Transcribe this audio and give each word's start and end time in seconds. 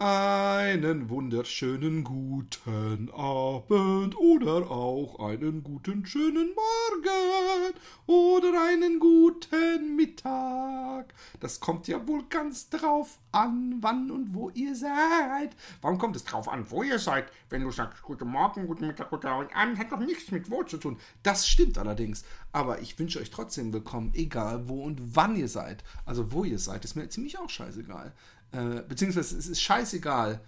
Einen 0.00 1.08
wunderschönen 1.10 2.04
guten 2.04 3.10
Abend 3.10 4.16
oder 4.16 4.70
auch 4.70 5.18
einen 5.18 5.64
guten 5.64 6.06
schönen 6.06 6.54
Morgen 6.54 7.74
oder 8.06 8.64
einen 8.68 9.00
guten 9.00 9.96
Mittag. 9.96 11.12
Das 11.40 11.58
kommt 11.58 11.88
ja 11.88 12.06
wohl 12.06 12.22
ganz 12.28 12.70
drauf 12.70 13.18
an, 13.32 13.78
wann 13.80 14.12
und 14.12 14.34
wo 14.34 14.50
ihr 14.50 14.76
seid. 14.76 15.56
Warum 15.80 15.98
kommt 15.98 16.14
es 16.14 16.22
drauf 16.22 16.48
an, 16.48 16.70
wo 16.70 16.84
ihr 16.84 17.00
seid? 17.00 17.32
Wenn 17.50 17.64
du 17.64 17.72
sagst 17.72 18.00
guten 18.04 18.28
Morgen, 18.28 18.68
guten 18.68 18.86
Mittag, 18.86 19.10
guten 19.10 19.26
Abend, 19.26 19.78
hat 19.78 19.90
doch 19.90 19.98
nichts 19.98 20.30
mit 20.30 20.48
wo 20.48 20.62
zu 20.62 20.76
tun. 20.76 20.96
Das 21.24 21.48
stimmt 21.48 21.76
allerdings. 21.76 22.22
Aber 22.52 22.80
ich 22.80 22.96
wünsche 23.00 23.18
euch 23.18 23.30
trotzdem 23.30 23.72
willkommen, 23.72 24.12
egal 24.14 24.68
wo 24.68 24.84
und 24.84 25.16
wann 25.16 25.34
ihr 25.34 25.48
seid. 25.48 25.82
Also 26.06 26.30
wo 26.30 26.44
ihr 26.44 26.60
seid, 26.60 26.84
ist 26.84 26.94
mir 26.94 27.08
ziemlich 27.08 27.36
auch 27.36 27.50
scheißegal. 27.50 28.12
Äh, 28.52 28.82
beziehungsweise 28.88 29.36
es 29.36 29.46
ist 29.46 29.60
scheißegal 29.60 30.40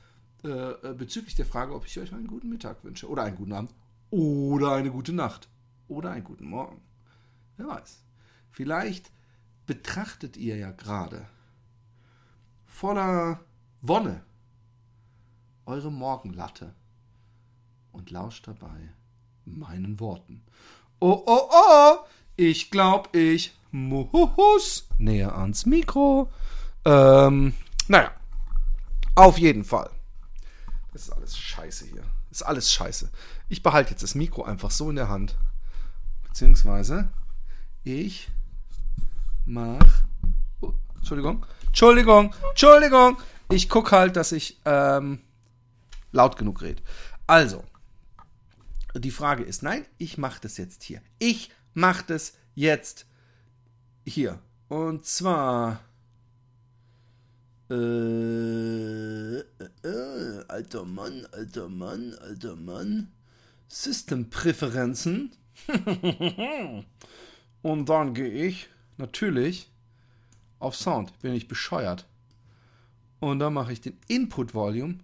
äh, 0.43 0.49
äh, 0.49 0.95
bezüglich 0.95 1.35
der 1.35 1.47
Frage, 1.47 1.75
ob 1.75 1.87
ich 1.87 1.99
euch 1.99 2.13
einen 2.13 2.27
guten 2.27 2.49
Mittag 2.49 2.83
wünsche 2.83 3.09
oder 3.09 3.25
einen 3.25 3.37
guten 3.37 3.53
Abend 3.53 3.75
oder 4.11 4.73
eine 4.73 4.91
gute 4.91 5.13
Nacht 5.13 5.49
oder 5.89 6.11
einen 6.13 6.25
guten 6.25 6.47
Morgen. 6.47 6.81
Wer 7.57 7.69
weiß. 7.69 8.03
Vielleicht 8.51 9.11
betrachtet 9.67 10.37
ihr 10.37 10.57
ja 10.57 10.71
gerade 10.71 11.27
voller 12.65 13.41
Wonne 13.83 14.25
eure 15.67 15.93
Morgenlatte 15.93 16.75
und 17.93 18.11
lauscht 18.11 18.49
dabei 18.49 18.95
meinen 19.45 20.01
Worten. 20.01 20.43
Oh, 21.01 21.23
oh, 21.27 21.49
oh, 21.51 21.97
ich 22.37 22.71
glaub, 22.71 23.15
ich 23.15 23.55
muss 23.71 24.89
näher 24.99 25.37
ans 25.37 25.67
Mikro. 25.67 26.31
Ähm, 26.85 27.55
naja, 27.89 28.13
auf 29.15 29.39
jeden 29.39 29.65
Fall. 29.65 29.91
Das 30.93 31.03
ist 31.03 31.11
alles 31.11 31.39
scheiße 31.39 31.87
hier. 31.87 32.03
Das 32.29 32.41
ist 32.41 32.43
alles 32.43 32.73
scheiße. 32.73 33.11
Ich 33.49 33.63
behalte 33.63 33.91
jetzt 33.91 34.03
das 34.03 34.15
Mikro 34.15 34.45
einfach 34.45 34.71
so 34.71 34.91
in 34.91 34.97
der 34.97 35.09
Hand. 35.09 35.37
Beziehungsweise 36.23 37.09
ich 37.85 38.31
mach. 39.47 40.03
Oh, 40.61 40.73
Entschuldigung. 40.97 41.45
Entschuldigung. 41.67 42.35
Entschuldigung. 42.51 43.19
Ich 43.51 43.69
gucke 43.69 43.97
halt, 43.97 44.17
dass 44.17 44.33
ich 44.33 44.61
ähm, 44.65 45.21
laut 46.13 46.37
genug 46.37 46.63
rede. 46.63 46.83
Also, 47.27 47.65
die 48.95 49.11
Frage 49.11 49.43
ist, 49.43 49.63
nein, 49.63 49.87
ich 49.99 50.19
mache 50.19 50.41
das 50.41 50.57
jetzt 50.57 50.83
hier. 50.83 51.03
Ich 51.19 51.51
mache 51.75 52.05
das 52.07 52.35
jetzt 52.55 53.07
hier. 54.05 54.41
Und 54.69 55.05
zwar 55.05 55.81
äh, 57.71 59.39
äh, 59.39 59.45
äh, 59.85 60.45
alter 60.49 60.85
Mann, 60.85 61.27
alter 61.33 61.69
Mann, 61.69 62.15
alter 62.21 62.57
Mann. 62.57 63.09
Systempräferenzen. 63.69 65.33
Und 67.63 67.89
dann 67.89 68.15
gehe 68.15 68.47
ich 68.47 68.69
natürlich 68.97 69.71
auf 70.59 70.75
Sound. 70.75 71.17
Bin 71.21 71.35
ich 71.35 71.47
bescheuert. 71.47 72.07
Und 73.21 73.39
dann 73.39 73.55
mache 73.55 73.73
ich 73.73 73.81
den 73.81 73.99
Input 74.09 74.55
Volume 74.55 74.99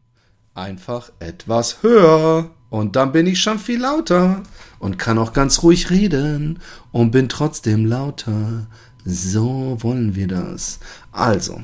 einfach 0.54 1.12
etwas 1.20 1.82
höher. 1.82 2.50
Und 2.70 2.96
dann 2.96 3.12
bin 3.12 3.26
ich 3.26 3.40
schon 3.40 3.58
viel 3.58 3.80
lauter 3.80 4.42
und 4.80 4.98
kann 4.98 5.18
auch 5.18 5.32
ganz 5.32 5.62
ruhig 5.62 5.90
reden 5.90 6.58
und 6.90 7.12
bin 7.12 7.28
trotzdem 7.28 7.86
lauter. 7.86 8.66
So 9.04 9.76
wollen 9.80 10.16
wir 10.16 10.26
das. 10.26 10.80
Also, 11.12 11.60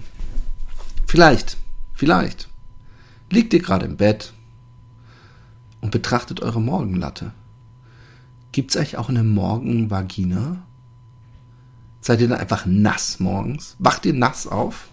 Vielleicht, 1.13 1.59
vielleicht 1.93 2.49
liegt 3.29 3.53
ihr 3.53 3.61
gerade 3.61 3.85
im 3.85 3.99
Bett 3.99 4.33
und 5.83 5.91
betrachtet 5.91 6.41
eure 6.41 6.59
Morgenlatte. 6.59 7.33
Gibt's 8.51 8.79
euch 8.79 8.97
auch 8.97 9.11
eine 9.11 9.23
Morgenvagina? 9.23 10.63
Seid 12.01 12.23
ihr 12.23 12.29
dann 12.29 12.41
einfach 12.41 12.65
nass 12.65 13.21
morgens? 13.21 13.77
Wacht 13.79 14.07
ihr 14.07 14.15
nass 14.15 14.47
auf? 14.47 14.89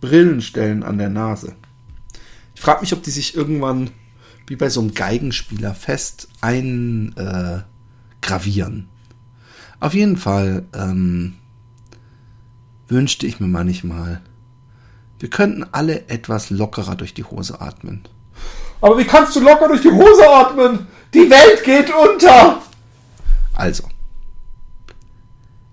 Brillenstellen 0.00 0.82
an 0.82 0.98
der 0.98 1.10
Nase. 1.10 1.54
Ich 2.54 2.60
frage 2.60 2.80
mich, 2.80 2.92
ob 2.92 3.02
die 3.02 3.10
sich 3.10 3.36
irgendwann 3.36 3.90
wie 4.46 4.56
bei 4.56 4.68
so 4.68 4.80
einem 4.80 4.94
Geigenspieler 4.94 5.74
fest 5.74 6.28
eingravieren. 6.40 7.18
Äh, 8.78 8.93
auf 9.84 9.92
jeden 9.92 10.16
Fall 10.16 10.64
ähm, 10.74 11.34
wünschte 12.88 13.26
ich 13.26 13.38
mir 13.38 13.48
manchmal, 13.48 14.22
wir 15.18 15.28
könnten 15.28 15.66
alle 15.72 16.08
etwas 16.08 16.48
lockerer 16.48 16.96
durch 16.96 17.12
die 17.12 17.24
Hose 17.24 17.60
atmen. 17.60 18.02
Aber 18.80 18.96
wie 18.96 19.04
kannst 19.04 19.36
du 19.36 19.40
locker 19.40 19.68
durch 19.68 19.82
die 19.82 19.90
Hose 19.90 20.26
atmen? 20.26 20.86
Die 21.12 21.28
Welt 21.30 21.62
geht 21.64 21.92
unter! 21.92 22.62
Also, 23.52 23.84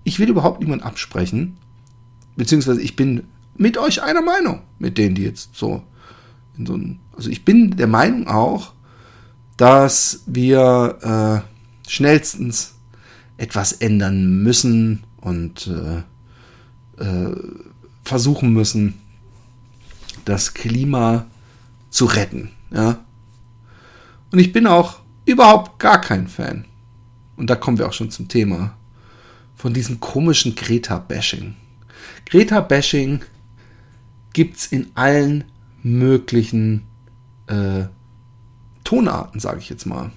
ich 0.04 0.18
will 0.18 0.28
überhaupt 0.28 0.60
niemand 0.60 0.82
absprechen, 0.82 1.56
beziehungsweise 2.36 2.82
ich 2.82 2.96
bin 2.96 3.28
mit 3.56 3.78
euch 3.78 4.02
einer 4.02 4.22
Meinung, 4.22 4.60
mit 4.78 4.98
denen, 4.98 5.14
die 5.14 5.24
jetzt 5.24 5.56
so 5.56 5.82
in 6.58 6.66
so 6.66 6.74
einem, 6.74 6.98
also 7.16 7.30
ich 7.30 7.46
bin 7.46 7.78
der 7.78 7.86
Meinung 7.86 8.28
auch, 8.28 8.74
dass 9.56 10.22
wir 10.26 11.44
äh, 11.86 11.88
schnellstens 11.90 12.74
etwas 13.36 13.72
ändern 13.72 14.42
müssen 14.42 15.04
und 15.20 15.68
äh, 15.68 17.02
äh, 17.02 17.36
versuchen 18.02 18.52
müssen, 18.52 18.94
das 20.24 20.54
Klima 20.54 21.26
zu 21.90 22.04
retten. 22.06 22.50
Ja? 22.70 23.04
Und 24.30 24.38
ich 24.38 24.52
bin 24.52 24.66
auch 24.66 25.00
überhaupt 25.24 25.78
gar 25.78 26.00
kein 26.00 26.28
Fan. 26.28 26.64
Und 27.36 27.50
da 27.50 27.56
kommen 27.56 27.78
wir 27.78 27.88
auch 27.88 27.92
schon 27.92 28.10
zum 28.10 28.28
Thema 28.28 28.76
von 29.54 29.72
diesem 29.72 30.00
komischen 30.00 30.54
Greta-Bashing. 30.54 31.54
Greta-Bashing 32.26 33.20
gibt 34.32 34.56
es 34.56 34.66
in 34.66 34.90
allen 34.94 35.44
möglichen 35.82 36.86
äh, 37.46 37.84
Tonarten, 38.84 39.40
sage 39.40 39.60
ich 39.60 39.68
jetzt 39.68 39.86
mal. 39.86 40.10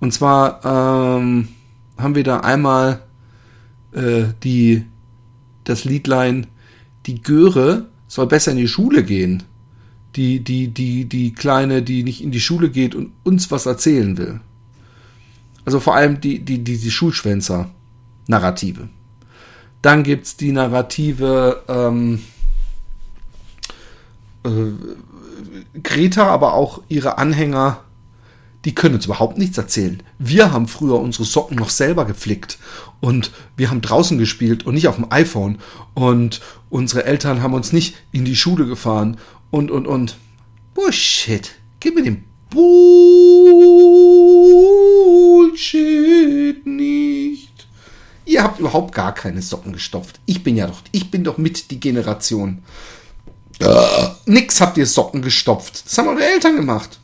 Und 0.00 0.12
zwar 0.12 0.64
ähm, 0.64 1.48
haben 1.96 2.14
wir 2.14 2.24
da 2.24 2.40
einmal 2.40 3.02
äh, 3.92 4.24
die, 4.42 4.84
das 5.64 5.84
Liedlein 5.84 6.46
die 7.06 7.22
Göre 7.22 7.86
soll 8.08 8.26
besser 8.26 8.52
in 8.52 8.58
die 8.58 8.68
Schule 8.68 9.04
gehen. 9.04 9.42
Die, 10.16 10.40
die, 10.40 10.68
die, 10.68 11.06
die 11.06 11.32
Kleine, 11.32 11.82
die 11.82 12.04
nicht 12.04 12.22
in 12.22 12.30
die 12.30 12.40
Schule 12.40 12.70
geht 12.70 12.94
und 12.94 13.12
uns 13.24 13.50
was 13.50 13.66
erzählen 13.66 14.16
will. 14.16 14.40
Also 15.64 15.80
vor 15.80 15.96
allem 15.96 16.20
die, 16.20 16.38
die, 16.40 16.62
die, 16.62 16.78
die 16.78 16.90
Schulschwänzer-Narrative. 16.90 18.88
Dann 19.82 20.02
gibt's 20.02 20.36
die 20.36 20.52
Narrative 20.52 21.62
ähm, 21.68 22.22
äh, 24.44 24.50
Greta, 25.82 26.26
aber 26.28 26.54
auch 26.54 26.82
ihre 26.88 27.18
Anhänger, 27.18 27.83
die 28.64 28.74
können 28.74 28.94
uns 28.94 29.04
überhaupt 29.04 29.38
nichts 29.38 29.58
erzählen. 29.58 30.02
Wir 30.18 30.52
haben 30.52 30.68
früher 30.68 30.98
unsere 30.98 31.24
Socken 31.24 31.56
noch 31.56 31.70
selber 31.70 32.04
geflickt 32.04 32.58
und 33.00 33.30
wir 33.56 33.70
haben 33.70 33.82
draußen 33.82 34.18
gespielt 34.18 34.66
und 34.66 34.74
nicht 34.74 34.88
auf 34.88 34.96
dem 34.96 35.10
iPhone 35.10 35.58
und 35.94 36.40
unsere 36.70 37.04
Eltern 37.04 37.42
haben 37.42 37.54
uns 37.54 37.72
nicht 37.72 37.96
in 38.12 38.24
die 38.24 38.36
Schule 38.36 38.66
gefahren 38.66 39.18
und 39.50 39.70
und 39.70 39.86
und. 39.86 40.16
Bullshit. 40.74 41.52
Gib 41.78 41.94
mir 41.94 42.02
den 42.02 42.24
Bullshit 42.50 43.06
nicht. 46.66 47.68
Ihr 48.26 48.42
habt 48.42 48.58
überhaupt 48.58 48.94
gar 48.94 49.14
keine 49.14 49.42
Socken 49.42 49.74
gestopft. 49.74 50.18
Ich 50.24 50.42
bin 50.42 50.56
ja 50.56 50.66
doch, 50.66 50.80
ich 50.90 51.10
bin 51.10 51.22
doch 51.24 51.36
mit 51.36 51.70
die 51.70 51.78
Generation. 51.78 52.62
Nix 54.26 54.60
habt 54.60 54.78
ihr 54.78 54.86
Socken 54.86 55.22
gestopft. 55.22 55.84
Das 55.84 55.96
haben 55.98 56.08
eure 56.08 56.24
Eltern 56.24 56.56
gemacht. 56.56 56.98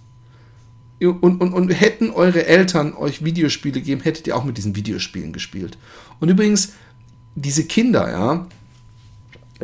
Und, 1.01 1.41
und, 1.41 1.53
und 1.53 1.71
hätten 1.71 2.11
eure 2.11 2.47
Eltern 2.47 2.95
euch 2.95 3.25
Videospiele 3.25 3.81
gegeben, 3.81 4.03
hättet 4.03 4.27
ihr 4.27 4.37
auch 4.37 4.45
mit 4.45 4.59
diesen 4.59 4.77
Videospielen 4.77 5.33
gespielt. 5.33 5.79
Und 6.21 6.29
übrigens, 6.29 6.75
diese 7.35 7.65
Kinder, 7.65 8.11
ja, 8.11 8.47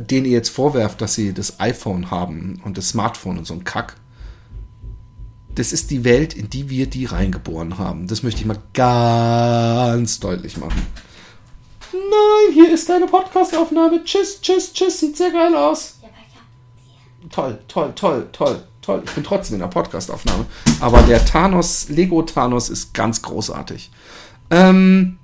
denen 0.01 0.27
ihr 0.27 0.33
jetzt 0.33 0.49
vorwerft, 0.49 1.01
dass 1.01 1.15
sie 1.15 1.35
das 1.35 1.61
iPhone 1.61 2.11
haben 2.11 2.61
und 2.65 2.79
das 2.79 2.91
Smartphone 2.91 3.39
und 3.39 3.47
so 3.47 3.55
ein 3.55 3.65
Kack, 3.65 3.97
das 5.55 5.73
ist 5.73 5.91
die 5.91 6.05
Welt, 6.05 6.35
in 6.35 6.51
die 6.51 6.69
wir 6.71 6.87
die 6.87 7.07
reingeboren 7.07 7.79
haben. 7.79 8.07
Das 8.07 8.23
möchte 8.23 8.41
ich 8.41 8.47
mal 8.47 8.59
ganz 8.75 10.21
deutlich 10.21 10.59
machen. 10.59 10.87
Nein, 11.93 12.53
hier 12.53 12.73
ist 12.73 12.89
deine 12.89 13.07
Podcastaufnahme. 13.07 14.05
Tschüss, 14.05 14.41
tschüss, 14.41 14.73
tschüss. 14.73 15.01
Sieht 15.01 15.17
sehr 15.17 15.31
geil 15.31 15.55
aus. 15.55 15.99
Toll, 17.31 17.59
toll, 17.69 17.93
toll, 17.95 18.29
toll, 18.33 18.63
toll. 18.87 19.03
Ich 19.05 19.13
bin 19.13 19.25
trotzdem 19.25 19.55
in 19.55 19.61
der 19.61 19.67
Podcastaufnahme. 19.67 20.47
Aber 20.81 21.03
der 21.03 21.25
Thanos, 21.25 21.89
Lego 21.89 22.23
Thanos 22.23 22.71
ist 22.71 22.95
ganz 22.95 23.21
großartig. 23.21 23.91
Ähm, 24.51 25.19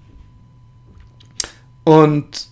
und 1.84 2.48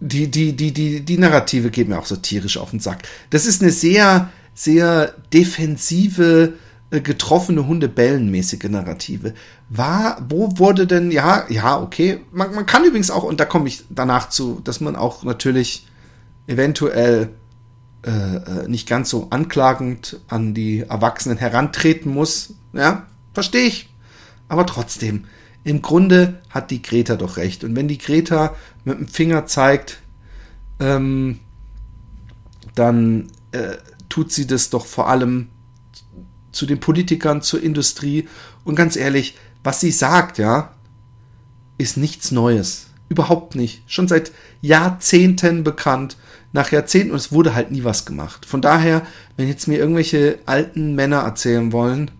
die, 0.00 0.30
die, 0.30 0.54
die, 0.54 0.72
die, 0.72 1.00
die 1.00 1.18
Narrative 1.18 1.70
geht 1.70 1.88
mir 1.88 1.98
auch 1.98 2.06
so 2.06 2.16
tierisch 2.16 2.58
auf 2.58 2.70
den 2.70 2.80
Sack. 2.80 3.02
Das 3.30 3.46
ist 3.46 3.62
eine 3.62 3.72
sehr, 3.72 4.30
sehr 4.54 5.14
defensive, 5.32 6.52
äh, 6.90 7.00
getroffene 7.00 7.66
Hunde 7.66 7.88
bellen 7.88 8.30
mäßige 8.30 8.64
Narrative. 8.64 9.32
War, 9.70 10.22
wo 10.28 10.58
wurde 10.58 10.86
denn, 10.86 11.10
ja, 11.10 11.46
ja, 11.48 11.80
okay. 11.80 12.20
Man, 12.32 12.54
man 12.54 12.66
kann 12.66 12.84
übrigens 12.84 13.10
auch, 13.10 13.22
und 13.22 13.40
da 13.40 13.46
komme 13.46 13.68
ich 13.68 13.84
danach 13.88 14.28
zu, 14.28 14.60
dass 14.62 14.80
man 14.80 14.94
auch 14.94 15.24
natürlich 15.24 15.86
eventuell 16.46 17.30
äh, 18.04 18.10
äh, 18.10 18.68
nicht 18.68 18.88
ganz 18.88 19.10
so 19.10 19.28
anklagend 19.30 20.20
an 20.28 20.54
die 20.54 20.80
Erwachsenen 20.80 21.38
herantreten 21.38 22.12
muss. 22.12 22.54
Ja, 22.72 23.06
verstehe 23.34 23.66
ich. 23.66 23.88
Aber 24.48 24.66
trotzdem, 24.66 25.24
im 25.64 25.82
Grunde 25.82 26.40
hat 26.50 26.70
die 26.70 26.82
Greta 26.82 27.16
doch 27.16 27.36
recht. 27.36 27.64
Und 27.64 27.74
wenn 27.74 27.88
die 27.88 27.98
Greta 27.98 28.54
mit 28.84 28.98
dem 28.98 29.08
Finger 29.08 29.46
zeigt, 29.46 29.98
ähm, 30.78 31.40
dann 32.74 33.32
äh, 33.52 33.76
tut 34.08 34.32
sie 34.32 34.46
das 34.46 34.70
doch 34.70 34.86
vor 34.86 35.08
allem 35.08 35.48
zu 36.52 36.66
den 36.66 36.80
Politikern, 36.80 37.42
zur 37.42 37.62
Industrie. 37.62 38.28
Und 38.64 38.76
ganz 38.76 38.96
ehrlich, 38.96 39.36
was 39.64 39.80
sie 39.80 39.90
sagt, 39.90 40.38
ja, 40.38 40.72
ist 41.78 41.96
nichts 41.96 42.30
Neues. 42.30 42.86
Überhaupt 43.08 43.54
nicht. 43.54 43.82
Schon 43.86 44.08
seit 44.08 44.32
Jahrzehnten 44.60 45.64
bekannt. 45.64 46.16
Nach 46.56 46.72
Jahrzehnten 46.72 47.10
und 47.10 47.18
es 47.18 47.32
wurde 47.32 47.54
halt 47.54 47.70
nie 47.70 47.84
was 47.84 48.06
gemacht. 48.06 48.46
Von 48.46 48.62
daher, 48.62 49.06
wenn 49.36 49.46
jetzt 49.46 49.68
mir 49.68 49.78
irgendwelche 49.78 50.38
alten 50.46 50.94
Männer 50.94 51.18
erzählen 51.18 51.70
wollen, 51.70 52.10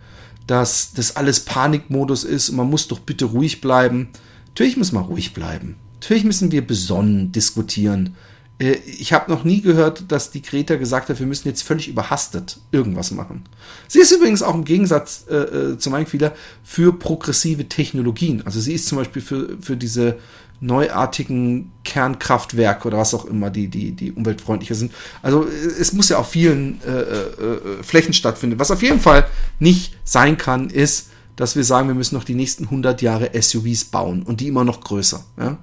dass 0.47 0.93
das 0.93 1.17
alles 1.17 1.41
Panikmodus 1.41 2.23
ist 2.23 2.51
und 2.51 2.57
man 2.57 2.69
muss 2.69 2.87
doch 2.87 2.99
bitte 2.99 3.25
ruhig 3.25 3.63
bleiben. 3.63 4.11
Natürlich 4.49 4.77
muss 4.77 4.93
man 4.93 5.05
ruhig 5.05 5.33
bleiben. 5.33 5.77
Natürlich 5.95 6.25
müssen 6.25 6.53
wir 6.53 6.67
besonnen 6.67 7.33
diskutieren. 7.33 8.15
Äh, 8.59 8.73
ich 8.85 9.15
habe 9.15 9.31
noch 9.31 9.43
nie 9.45 9.63
gehört, 9.63 10.13
dass 10.13 10.33
die 10.33 10.43
Greta 10.43 10.77
gesagt 10.77 11.09
hat, 11.09 11.19
wir 11.19 11.27
müssen 11.27 11.49
jetzt 11.49 11.63
völlig 11.63 11.89
überhastet 11.89 12.61
irgendwas 12.73 13.13
machen. 13.13 13.45
Sie 13.89 14.01
ist 14.01 14.13
übrigens 14.13 14.43
auch 14.43 14.55
im 14.55 14.67
Gegensatz 14.67 15.25
äh, 15.31 15.35
äh 15.37 15.79
zu 15.79 15.89
meinen 15.89 16.05
Vieler 16.05 16.35
für 16.63 16.93
progressive 16.93 17.71
Technologien. 17.71 18.43
Also 18.45 18.61
sie 18.61 18.75
ist 18.75 18.87
zum 18.87 18.99
Beispiel 18.99 19.23
für, 19.23 19.57
für 19.63 19.79
diese 19.79 20.19
neuartigen 20.61 21.73
Kernkraftwerke 21.85 22.89
oder 22.89 22.99
was 22.99 23.15
auch 23.15 23.25
immer, 23.27 23.51
die, 23.51 23.69
die, 23.69 23.93
die 23.93 24.13
umweltfreundlicher 24.13 24.75
sind. 24.75 24.93
Also 25.23 25.47
es 25.47 25.93
muss 25.93 26.09
ja 26.09 26.19
auf 26.19 26.31
vielen 26.31 26.81
äh, 26.83 27.01
äh, 27.01 27.83
Flächen 27.83 28.15
stattfinden. 28.15 28.59
Was 28.59 28.71
auf 28.71 28.83
jeden 28.83 29.01
Fall 29.01 29.27
nicht 29.59 29.97
sein 30.05 30.39
kann, 30.39 30.71
ist, 30.71 31.11
dass 31.37 31.55
wir 31.55 31.65
sagen, 31.65 31.89
wir 31.89 31.95
müssen 31.95 32.15
noch 32.15 32.25
die 32.25 32.35
nächsten 32.35 32.65
100 32.65 33.03
Jahre 33.03 33.31
SUVs 33.41 33.85
bauen 33.85 34.23
und 34.23 34.41
die 34.41 34.49
immer 34.49 34.65
noch 34.65 34.81
größer. 34.81 35.25
Ja? 35.39 35.59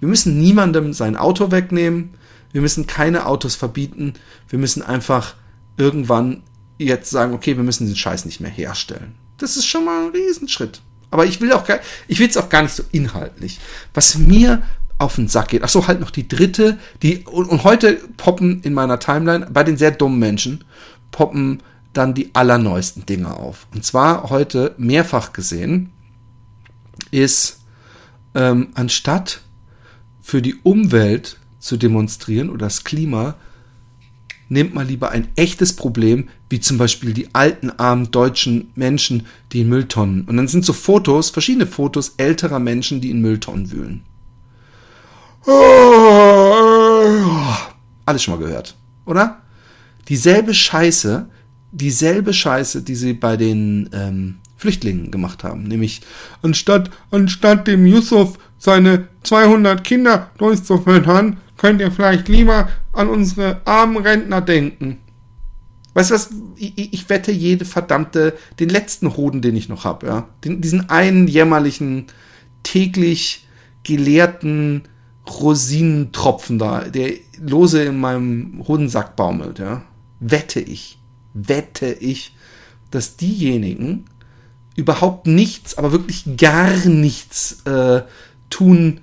Wir 0.00 0.08
müssen 0.08 0.38
niemandem 0.38 0.92
sein 0.94 1.16
Auto 1.16 1.50
wegnehmen. 1.50 2.14
Wir 2.52 2.62
müssen 2.62 2.86
keine 2.86 3.26
Autos 3.26 3.54
verbieten. 3.54 4.14
Wir 4.48 4.58
müssen 4.58 4.82
einfach 4.82 5.34
irgendwann 5.76 6.42
jetzt 6.78 7.10
sagen, 7.10 7.34
okay, 7.34 7.56
wir 7.56 7.64
müssen 7.64 7.86
den 7.86 7.96
Scheiß 7.96 8.24
nicht 8.24 8.40
mehr 8.40 8.50
herstellen. 8.50 9.14
Das 9.36 9.56
ist 9.56 9.66
schon 9.66 9.84
mal 9.84 10.06
ein 10.06 10.12
Riesenschritt. 10.12 10.80
Aber 11.10 11.26
ich 11.26 11.40
will 11.40 11.52
auch 11.52 11.64
gar, 11.64 11.80
ich 12.06 12.18
will 12.18 12.28
es 12.28 12.36
auch 12.36 12.48
gar 12.48 12.62
nicht 12.62 12.74
so 12.74 12.82
inhaltlich. 12.92 13.60
Was 13.94 14.16
mir 14.16 14.62
auf 14.98 15.14
den 15.14 15.28
Sack 15.28 15.48
geht. 15.48 15.62
Ach 15.62 15.68
so, 15.68 15.86
halt 15.86 16.00
noch 16.00 16.10
die 16.10 16.28
dritte, 16.28 16.78
die 17.02 17.18
und, 17.24 17.46
und 17.46 17.64
heute 17.64 17.94
poppen 18.16 18.62
in 18.62 18.74
meiner 18.74 18.98
Timeline 18.98 19.46
bei 19.50 19.62
den 19.64 19.76
sehr 19.76 19.92
dummen 19.92 20.18
Menschen 20.18 20.64
poppen 21.12 21.62
dann 21.92 22.14
die 22.14 22.34
allerneuesten 22.34 23.06
Dinge 23.06 23.34
auf. 23.34 23.66
Und 23.74 23.84
zwar 23.84 24.30
heute 24.30 24.74
mehrfach 24.76 25.32
gesehen 25.32 25.92
ist 27.10 27.60
ähm, 28.34 28.68
anstatt 28.74 29.40
für 30.20 30.42
die 30.42 30.56
Umwelt 30.56 31.38
zu 31.58 31.76
demonstrieren 31.76 32.50
oder 32.50 32.66
das 32.66 32.84
Klima, 32.84 33.36
nehmt 34.48 34.74
mal 34.74 34.86
lieber 34.86 35.10
ein 35.10 35.28
echtes 35.36 35.74
Problem, 35.74 36.28
wie 36.48 36.60
zum 36.60 36.78
Beispiel 36.78 37.12
die 37.12 37.34
alten, 37.34 37.70
armen 37.70 38.10
deutschen 38.10 38.70
Menschen, 38.74 39.26
die 39.52 39.60
in 39.60 39.68
Mülltonnen. 39.68 40.22
Und 40.24 40.36
dann 40.36 40.48
sind 40.48 40.64
so 40.64 40.72
Fotos, 40.72 41.30
verschiedene 41.30 41.66
Fotos 41.66 42.14
älterer 42.16 42.58
Menschen, 42.58 43.00
die 43.00 43.10
in 43.10 43.20
Mülltonnen 43.20 43.70
wühlen. 43.70 44.02
Alles 48.06 48.22
schon 48.22 48.34
mal 48.34 48.44
gehört, 48.44 48.76
oder? 49.04 49.42
Dieselbe 50.08 50.54
Scheiße, 50.54 51.28
dieselbe 51.72 52.32
Scheiße, 52.32 52.82
die 52.82 52.94
sie 52.94 53.12
bei 53.12 53.36
den 53.36 53.90
ähm, 53.92 54.38
Flüchtlingen 54.56 55.10
gemacht 55.10 55.44
haben. 55.44 55.64
Nämlich, 55.64 56.00
anstatt, 56.42 56.90
anstatt 57.10 57.66
dem 57.66 57.86
Yusuf 57.86 58.38
seine 58.58 59.08
200 59.22 59.84
Kinder 59.84 60.30
durchzufüttern, 60.38 61.38
könnt 61.58 61.80
ihr 61.82 61.92
vielleicht 61.92 62.28
lieber 62.28 62.70
an 62.92 63.10
unsere 63.10 63.60
armen 63.66 63.98
Rentner 63.98 64.40
denken. 64.40 64.98
Weißt 65.92 66.10
du 66.10 66.14
was? 66.14 66.30
Ich, 66.56 66.94
ich, 66.94 67.08
wette 67.08 67.32
jede 67.32 67.64
verdammte, 67.64 68.34
den 68.60 68.68
letzten 68.68 69.16
Hoden, 69.16 69.42
den 69.42 69.56
ich 69.56 69.68
noch 69.68 69.84
habe, 69.84 70.06
ja. 70.06 70.28
Den, 70.44 70.60
diesen 70.60 70.88
einen 70.88 71.28
jämmerlichen, 71.28 72.06
täglich 72.62 73.46
geleerten 73.82 74.84
Rosinentropfen 75.28 76.58
da, 76.58 76.84
der 76.84 77.12
lose 77.38 77.82
in 77.82 77.98
meinem 77.98 78.64
Hodensack 78.66 79.16
baumelt, 79.16 79.58
ja. 79.58 79.82
Wette 80.20 80.60
ich, 80.60 80.98
wette 81.34 81.92
ich, 81.92 82.34
dass 82.90 83.16
diejenigen 83.16 84.04
überhaupt 84.76 85.26
nichts, 85.26 85.76
aber 85.76 85.90
wirklich 85.90 86.36
gar 86.36 86.86
nichts 86.86 87.62
äh, 87.64 88.02
tun 88.50 89.00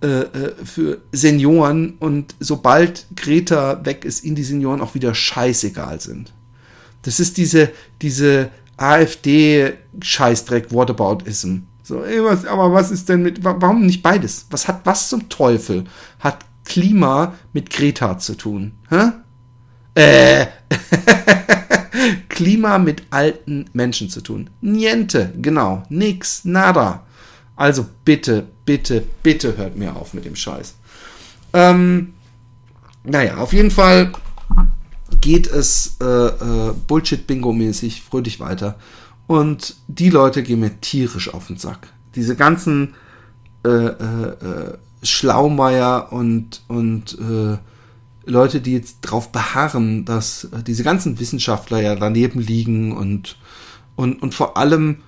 für 0.00 0.98
Senioren 1.12 1.94
und 1.98 2.34
sobald 2.38 3.06
Greta 3.16 3.84
weg 3.84 4.04
ist, 4.04 4.24
in 4.24 4.34
die 4.34 4.44
Senioren 4.44 4.80
auch 4.80 4.94
wieder 4.94 5.14
scheißegal 5.14 6.00
sind. 6.00 6.32
Das 7.02 7.20
ist 7.20 7.36
diese, 7.36 7.70
diese 8.00 8.50
AfD-Scheißdreck 8.76 10.72
Whataboutism. 10.72 11.58
So, 11.82 12.04
ey, 12.04 12.22
was, 12.22 12.44
aber 12.44 12.72
was 12.72 12.90
ist 12.90 13.08
denn 13.08 13.22
mit, 13.22 13.42
warum 13.42 13.86
nicht 13.86 14.02
beides? 14.02 14.46
Was 14.50 14.68
hat, 14.68 14.82
was 14.84 15.08
zum 15.08 15.28
Teufel 15.28 15.84
hat 16.20 16.44
Klima 16.64 17.34
mit 17.52 17.70
Greta 17.70 18.18
zu 18.18 18.34
tun? 18.34 18.72
Hä? 18.90 19.12
Äh. 19.94 20.46
Klima 22.28 22.78
mit 22.78 23.02
alten 23.10 23.64
Menschen 23.72 24.10
zu 24.10 24.20
tun. 24.20 24.50
Niente, 24.60 25.32
genau, 25.40 25.82
nix, 25.88 26.44
nada. 26.44 27.06
Also 27.58 27.84
bitte, 28.04 28.46
bitte, 28.64 29.02
bitte 29.24 29.56
hört 29.56 29.76
mir 29.76 29.96
auf 29.96 30.14
mit 30.14 30.24
dem 30.24 30.36
Scheiß. 30.36 30.76
Ähm, 31.52 32.14
naja, 33.02 33.38
auf 33.38 33.52
jeden 33.52 33.72
Fall 33.72 34.12
geht 35.20 35.48
es 35.48 35.96
äh, 36.00 36.04
äh, 36.04 36.72
Bullshit-Bingo-mäßig 36.86 38.02
fröhlich 38.02 38.38
weiter. 38.38 38.78
Und 39.26 39.74
die 39.88 40.08
Leute 40.08 40.44
gehen 40.44 40.60
mir 40.60 40.80
tierisch 40.80 41.34
auf 41.34 41.48
den 41.48 41.56
Sack. 41.56 41.88
Diese 42.14 42.36
ganzen 42.36 42.94
äh, 43.64 43.68
äh, 43.68 44.28
äh 44.28 44.78
Schlaumeier 45.00 46.12
und, 46.12 46.62
und 46.66 47.18
äh, 47.20 47.56
Leute, 48.24 48.60
die 48.60 48.72
jetzt 48.72 48.98
darauf 49.02 49.30
beharren, 49.30 50.04
dass 50.04 50.44
äh, 50.44 50.62
diese 50.64 50.84
ganzen 50.84 51.18
Wissenschaftler 51.18 51.80
ja 51.80 51.94
daneben 51.96 52.40
liegen 52.40 52.96
und, 52.96 53.36
und, 53.94 54.22
und 54.22 54.34
vor 54.34 54.56
allem 54.56 55.02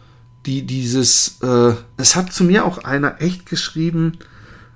die 0.47 0.67
dieses, 0.67 1.39
äh, 1.43 1.75
es 1.97 2.17
hat 2.17 2.33
zu 2.33 2.45
mir 2.45 2.65
auch 2.65 2.79
einer 2.79 3.21
echt 3.21 3.47
geschrieben, 3.47 4.19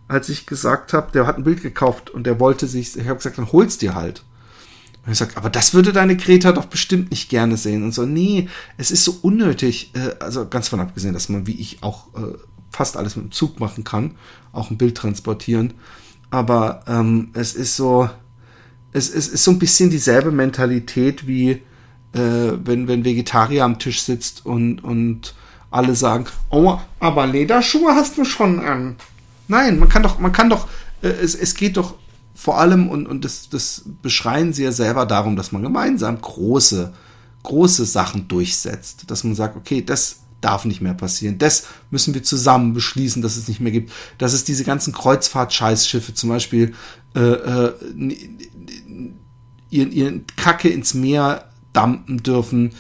als 0.09 0.29
ich 0.29 0.47
gesagt 0.47 0.93
habe, 0.93 1.13
der 1.13 1.27
hat 1.27 1.39
ein 1.39 1.45
Bild 1.45 1.63
gekauft 1.63 2.11
und 2.11 2.25
der 2.25 2.39
wollte 2.39 2.67
sich, 2.67 2.97
ich 2.97 3.05
habe 3.05 3.17
gesagt, 3.17 3.39
dann 3.39 3.53
hol's 3.53 3.79
dir 3.79 3.95
halt. 3.95 4.23
Und 5.05 5.13
ich 5.13 5.19
sag, 5.19 5.37
aber 5.37 5.51
das 5.51 5.75
würde 5.75 5.93
deine 5.93 6.17
Greta 6.17 6.53
doch 6.53 6.67
bestimmt 6.67 7.11
nicht 7.11 7.29
gerne 7.29 7.57
sehen. 7.57 7.83
Und 7.83 7.93
so, 7.93 8.07
nee, 8.07 8.49
es 8.77 8.91
ist 8.91 9.05
so 9.05 9.19
unnötig. 9.23 9.93
Äh, 9.95 10.17
also 10.21 10.49
ganz 10.49 10.69
von 10.69 10.81
abgesehen, 10.81 11.15
dass 11.15 11.29
man, 11.29 11.47
wie 11.47 11.59
ich, 11.61 11.83
auch 11.83 12.09
äh, 12.15 12.37
fast 12.71 12.97
alles 12.97 13.17
mit 13.17 13.27
dem 13.27 13.33
Zug 13.33 13.61
machen 13.61 13.85
kann, 13.85 14.17
auch 14.53 14.71
ein 14.71 14.79
Bild 14.79 14.97
transportieren. 14.97 15.75
Aber 16.31 16.85
ähm, 16.87 17.31
es 17.35 17.55
ist 17.55 17.77
so, 17.77 18.09
es, 18.93 19.09
es 19.09 19.29
ist 19.29 19.45
so 19.45 19.51
ein 19.51 19.59
bisschen 19.59 19.91
dieselbe 19.91 20.31
Mentalität 20.31 21.27
wie 21.27 21.63
äh, 22.15 22.53
wenn, 22.65 22.89
wenn 22.89 23.05
Vegetarier 23.05 23.65
am 23.65 23.79
Tisch 23.79 24.03
sitzt 24.03 24.47
und, 24.47 24.83
und 24.83 25.35
alle 25.75 25.95
sagen, 25.97 26.27
oh, 26.51 26.79
aber 27.01 27.27
Lederschuhe 27.27 27.95
hast 27.95 28.17
du 28.17 28.25
schon 28.25 28.61
an. 28.61 28.97
Nein, 29.49 29.79
man 29.79 29.89
kann 29.89 30.03
doch, 30.03 30.19
man 30.19 30.33
kann 30.33 30.49
doch, 30.49 30.69
äh, 31.03 31.09
es, 31.09 31.35
es 31.35 31.55
geht 31.55 31.77
doch 31.77 31.95
vor 32.35 32.59
allem, 32.59 32.89
und, 32.89 33.07
und 33.07 33.25
das, 33.25 33.49
das 33.49 33.83
beschreien 34.03 34.53
sie 34.53 34.65
ja 34.65 34.73
selber 34.73 35.07
darum, 35.07 35.37
dass 35.37 35.53
man 35.53 35.63
gemeinsam 35.63 36.21
große, 36.21 36.93
große 37.45 37.85
Sachen 37.85 38.29
durchsetzt. 38.29 39.11
Dass 39.11 39.25
man 39.25 39.35
sagt, 39.35 39.57
okay, 39.57 39.83
das 39.83 40.21
darf 40.41 40.65
nicht 40.65 40.81
mehr 40.81 40.95
passieren. 40.95 41.39
Das 41.39 41.67
müssen 41.91 42.13
wir 42.13 42.23
zusammen 42.23 42.75
beschließen, 42.75 43.23
dass 43.23 43.37
es 43.37 43.49
nicht 43.49 43.61
mehr 43.61 43.73
gibt. 43.73 43.93
Dass 44.19 44.33
es 44.33 44.45
diese 44.45 44.65
ganzen 44.65 44.93
Kreuzfahrt-Scheißschiffe 44.93 46.15
zum 46.15 46.29
Beispiel 46.31 46.75
äh, 47.15 47.21
äh, 47.21 47.73
ihren, 49.71 49.93
ihren 49.93 50.27
Kacke 50.37 50.69
ins 50.69 50.93
Meer 50.95 51.49
dumpen 51.73 52.23
dürfen, 52.23 52.73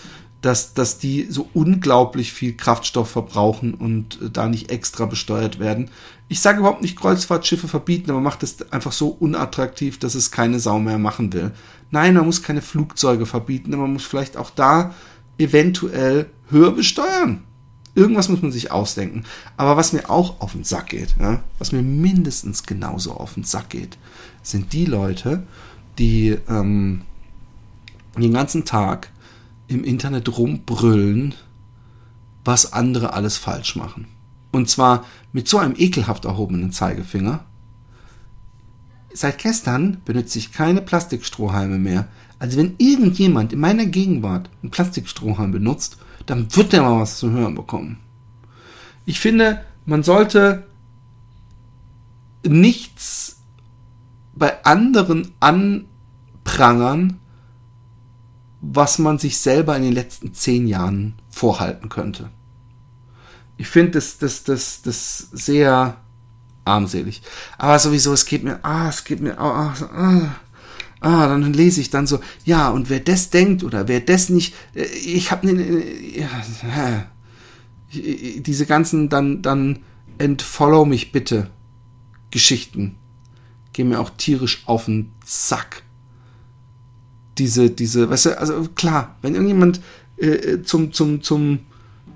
dass, 0.44 0.74
dass 0.74 0.98
die 0.98 1.26
so 1.30 1.48
unglaublich 1.54 2.34
viel 2.34 2.54
Kraftstoff 2.54 3.10
verbrauchen 3.10 3.72
und 3.72 4.20
äh, 4.20 4.30
da 4.30 4.46
nicht 4.46 4.70
extra 4.70 5.06
besteuert 5.06 5.58
werden. 5.58 5.90
Ich 6.28 6.40
sage 6.40 6.58
überhaupt 6.58 6.82
nicht 6.82 6.98
Kreuzfahrtschiffe 6.98 7.66
verbieten, 7.66 8.10
aber 8.10 8.20
macht 8.20 8.42
es 8.42 8.70
einfach 8.70 8.92
so 8.92 9.08
unattraktiv, 9.08 9.98
dass 9.98 10.14
es 10.14 10.30
keine 10.30 10.60
Sau 10.60 10.78
mehr 10.78 10.98
machen 10.98 11.32
will. 11.32 11.52
Nein, 11.90 12.14
man 12.14 12.26
muss 12.26 12.42
keine 12.42 12.60
Flugzeuge 12.60 13.24
verbieten, 13.24 13.72
aber 13.72 13.82
man 13.82 13.94
muss 13.94 14.04
vielleicht 14.04 14.36
auch 14.36 14.50
da 14.50 14.94
eventuell 15.38 16.26
höher 16.50 16.72
besteuern. 16.72 17.42
Irgendwas 17.94 18.28
muss 18.28 18.42
man 18.42 18.52
sich 18.52 18.70
ausdenken. 18.70 19.24
Aber 19.56 19.76
was 19.76 19.92
mir 19.92 20.10
auch 20.10 20.40
auf 20.40 20.52
den 20.52 20.64
Sack 20.64 20.88
geht, 20.88 21.14
ja, 21.18 21.42
was 21.58 21.72
mir 21.72 21.82
mindestens 21.82 22.64
genauso 22.64 23.12
auf 23.12 23.34
den 23.34 23.44
Sack 23.44 23.70
geht, 23.70 23.96
sind 24.42 24.72
die 24.72 24.84
Leute, 24.84 25.44
die 25.98 26.36
ähm, 26.48 27.02
den 28.16 28.32
ganzen 28.32 28.64
Tag 28.64 29.10
im 29.68 29.84
Internet 29.84 30.36
rumbrüllen, 30.36 31.34
was 32.44 32.72
andere 32.72 33.12
alles 33.14 33.36
falsch 33.36 33.76
machen. 33.76 34.06
Und 34.52 34.68
zwar 34.68 35.04
mit 35.32 35.48
so 35.48 35.58
einem 35.58 35.74
ekelhaft 35.76 36.24
erhobenen 36.24 36.70
Zeigefinger. 36.72 37.44
Seit 39.12 39.38
gestern 39.38 39.98
benutze 40.04 40.38
ich 40.38 40.52
keine 40.52 40.80
Plastikstrohhalme 40.80 41.78
mehr. 41.78 42.08
Also 42.38 42.58
wenn 42.58 42.74
irgendjemand 42.78 43.52
in 43.52 43.60
meiner 43.60 43.86
Gegenwart 43.86 44.50
einen 44.62 44.70
Plastikstrohhalm 44.70 45.52
benutzt, 45.52 45.98
dann 46.26 46.54
wird 46.54 46.72
der 46.72 46.82
mal 46.82 47.00
was 47.00 47.18
zu 47.18 47.30
hören 47.30 47.54
bekommen. 47.54 47.98
Ich 49.06 49.20
finde, 49.20 49.64
man 49.86 50.02
sollte 50.02 50.66
nichts 52.46 53.40
bei 54.34 54.64
anderen 54.64 55.32
anprangern, 55.40 57.20
was 58.72 58.98
man 58.98 59.18
sich 59.18 59.38
selber 59.38 59.76
in 59.76 59.82
den 59.82 59.92
letzten 59.92 60.34
zehn 60.34 60.66
Jahren 60.66 61.14
vorhalten 61.30 61.88
könnte. 61.88 62.30
Ich 63.56 63.68
finde 63.68 63.92
das, 63.92 64.18
das, 64.18 64.44
das, 64.44 64.82
das 64.82 65.28
sehr 65.32 65.96
armselig. 66.64 67.22
Aber 67.58 67.78
sowieso, 67.78 68.12
es 68.12 68.26
geht 68.26 68.42
mir, 68.42 68.64
ah, 68.64 68.88
es 68.88 69.04
geht 69.04 69.20
mir, 69.20 69.38
ah, 69.38 69.74
ah, 69.92 70.34
ah, 71.00 71.28
dann 71.28 71.52
lese 71.52 71.80
ich 71.80 71.90
dann 71.90 72.06
so, 72.06 72.20
ja, 72.44 72.70
und 72.70 72.90
wer 72.90 73.00
das 73.00 73.30
denkt 73.30 73.62
oder 73.62 73.86
wer 73.86 74.00
das 74.00 74.28
nicht, 74.28 74.54
äh, 74.74 74.84
ich 74.84 75.30
habe 75.30 75.46
ne, 75.46 75.84
ja, 76.16 77.06
diese 77.92 78.66
ganzen 78.66 79.08
dann, 79.08 79.42
dann 79.42 79.80
entfollow 80.18 80.84
mich 80.84 81.12
bitte 81.12 81.50
Geschichten 82.30 82.96
gehen 83.72 83.90
mir 83.90 84.00
auch 84.00 84.10
tierisch 84.10 84.62
auf 84.66 84.86
den 84.86 85.12
Sack 85.24 85.83
diese, 87.38 87.70
diese, 87.70 88.10
weißt 88.10 88.26
du, 88.26 88.38
also 88.38 88.68
klar, 88.74 89.16
wenn 89.22 89.34
irgendjemand 89.34 89.80
äh, 90.16 90.26
äh, 90.26 90.62
zum, 90.62 90.92
zum, 90.92 91.22
zum 91.22 91.60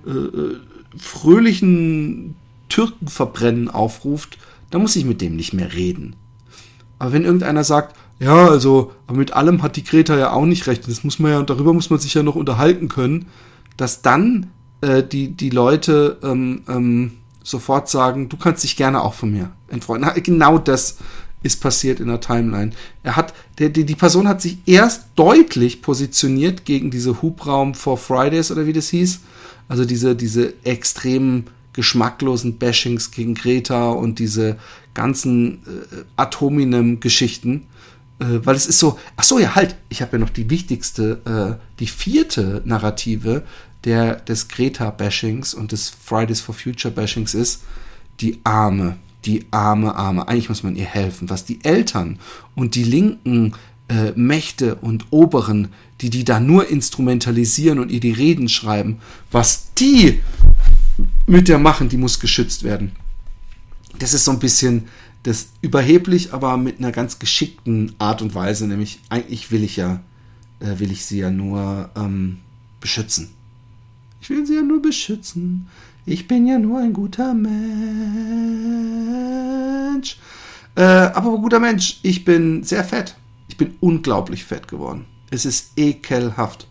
äh, 0.07 0.11
äh, 0.11 0.57
fröhlichen 0.97 2.37
Türkenverbrennen 2.69 3.69
aufruft, 3.69 4.39
dann 4.71 4.83
muss 4.83 4.97
ich 4.97 5.05
mit 5.05 5.21
dem 5.21 5.37
nicht 5.37 5.53
mehr 5.53 5.73
reden. 5.73 6.17
Aber 6.99 7.13
wenn 7.13 7.25
irgendeiner 7.25 7.65
sagt, 7.65 7.97
ja, 8.21 8.49
also, 8.49 8.93
aber 9.07 9.19
mit 9.19 9.33
allem 9.33 9.63
hat 9.63 9.77
die 9.77 9.85
Greta 9.85 10.17
ja 10.17 10.33
auch 10.33 10.45
nicht 10.45 10.67
recht, 10.67 10.89
das 10.89 11.05
muss 11.05 11.19
man 11.19 11.33
ja, 11.33 11.43
darüber 11.43 11.73
muss 11.73 11.91
man 11.91 11.99
sich 11.99 12.15
ja 12.15 12.23
noch 12.23 12.35
unterhalten 12.35 12.89
können, 12.89 13.27
dass 13.77 14.03
dann 14.03 14.51
äh, 14.81 15.03
die, 15.03 15.31
die 15.31 15.51
Leute 15.51 16.19
ähm, 16.23 16.63
ähm, 16.69 17.13
sofort 17.43 17.89
sagen, 17.89 18.29
du 18.29 18.37
kannst 18.37 18.65
dich 18.65 18.77
gerne 18.77 19.03
auch 19.03 19.15
von 19.15 19.31
mir 19.31 19.51
entfreunden. 19.69 20.11
Genau 20.23 20.59
das 20.59 20.99
ist 21.43 21.61
passiert 21.61 22.01
in 22.01 22.09
der 22.09 22.21
Timeline. 22.21 22.73
Er 23.03 23.17
hat, 23.17 23.33
der, 23.59 23.69
die, 23.69 23.85
die 23.85 23.95
Person 23.95 24.29
hat 24.29 24.43
sich 24.43 24.59
erst 24.67 25.05
deutlich 25.15 25.83
positioniert 25.83 26.65
gegen 26.65 26.91
diese 26.91 27.23
Hubraum 27.23 27.75
for 27.75 27.97
Fridays 27.97 28.51
oder 28.51 28.67
wie 28.67 28.73
das 28.73 28.89
hieß. 28.89 29.21
Also 29.69 29.85
diese, 29.85 30.17
diese 30.17 30.55
extremen 30.65 31.47
geschmacklosen 31.73 32.59
Bashings 32.59 33.11
gegen 33.13 33.35
Greta 33.35 33.91
und 33.91 34.19
diese 34.19 34.57
ganzen 34.95 35.63
äh, 35.65 36.05
Atominem-Geschichten. 36.17 37.67
Äh, 38.19 38.41
weil 38.43 38.57
es 38.57 38.67
ist 38.67 38.81
so, 38.81 38.99
ach 39.17 39.23
so, 39.23 39.39
ja, 39.39 39.55
halt, 39.55 39.77
ich 39.89 40.03
habe 40.03 40.17
ja 40.17 40.19
noch 40.19 40.31
die 40.31 40.51
wichtigste, 40.51 41.59
äh, 41.59 41.63
die 41.79 41.87
vierte 41.87 42.63
Narrative 42.65 43.45
der, 43.85 44.17
des 44.17 44.49
Greta-Bashings 44.49 45.55
und 45.55 45.71
des 45.71 45.89
Fridays 45.91 46.41
for 46.41 46.55
Future-Bashings 46.55 47.35
ist, 47.35 47.63
die 48.21 48.41
Arme 48.43 48.97
die 49.29 49.47
arme, 49.51 49.95
arme, 49.95 50.27
eigentlich 50.27 50.49
muss 50.49 50.63
man 50.63 50.75
ihr 50.75 50.87
helfen, 50.87 51.29
was 51.29 51.45
die 51.45 51.63
Eltern 51.63 52.19
und 52.55 52.75
die 52.75 52.83
linken 52.83 53.55
äh, 53.89 54.13
Mächte 54.17 54.77
und 54.77 55.07
Oberen, 55.11 55.69
die 56.01 56.11
die 56.11 56.25
da 56.25 56.41
nur 56.41 56.69
instrumentalisieren 56.69 57.79
und 57.79 57.91
ihr 57.91 58.01
die 58.01 58.13
Reden 58.13 58.49
schreiben, 58.49 58.99
was 59.31 59.75
die 59.75 60.21
mit 61.27 61.49
der 61.49 61.59
machen, 61.59 61.89
die 61.89 61.99
muss 61.99 62.21
geschützt 62.21 62.65
werden. 62.65 62.93
Das 63.99 64.15
ist 64.15 64.25
so 64.25 64.31
ein 64.31 64.39
bisschen 64.39 64.89
das 65.25 65.49
überheblich, 65.61 66.33
aber 66.33 66.57
mit 66.57 66.79
einer 66.79 66.93
ganz 66.93 67.19
geschickten 67.19 67.95
Art 67.99 68.23
und 68.23 68.35
Weise, 68.35 68.67
nämlich 68.67 69.01
eigentlich 69.11 69.51
will 69.51 69.63
ich 69.63 69.77
ja, 69.77 70.01
äh, 70.61 70.79
will 70.79 70.91
ich 70.91 71.05
sie 71.05 71.19
ja 71.19 71.31
nur 71.31 71.91
ähm, 71.97 72.39
beschützen. 72.81 73.31
Ich 74.21 74.31
will 74.31 74.47
sie 74.47 74.55
ja 74.55 74.63
nur 74.63 74.81
beschützen. 74.81 75.69
Ich 76.09 76.27
bin 76.27 76.47
ja 76.47 76.59
nur 76.59 76.81
ein 76.81 76.95
guter 76.95 77.35
Mensch. 77.35 77.59
Äh, 80.75 80.83
aber 80.83 81.37
guter 81.37 81.61
Mensch, 81.61 81.99
ich 82.03 82.25
bin 82.25 82.65
sehr 82.65 82.83
fett. 82.83 83.15
Ich 83.49 83.59
bin 83.59 83.75
unglaublich 83.81 84.45
fett 84.45 84.69
geworden. 84.69 85.05
Es 85.31 85.45
ist 85.45 85.73
ekelhaft. 85.77 86.67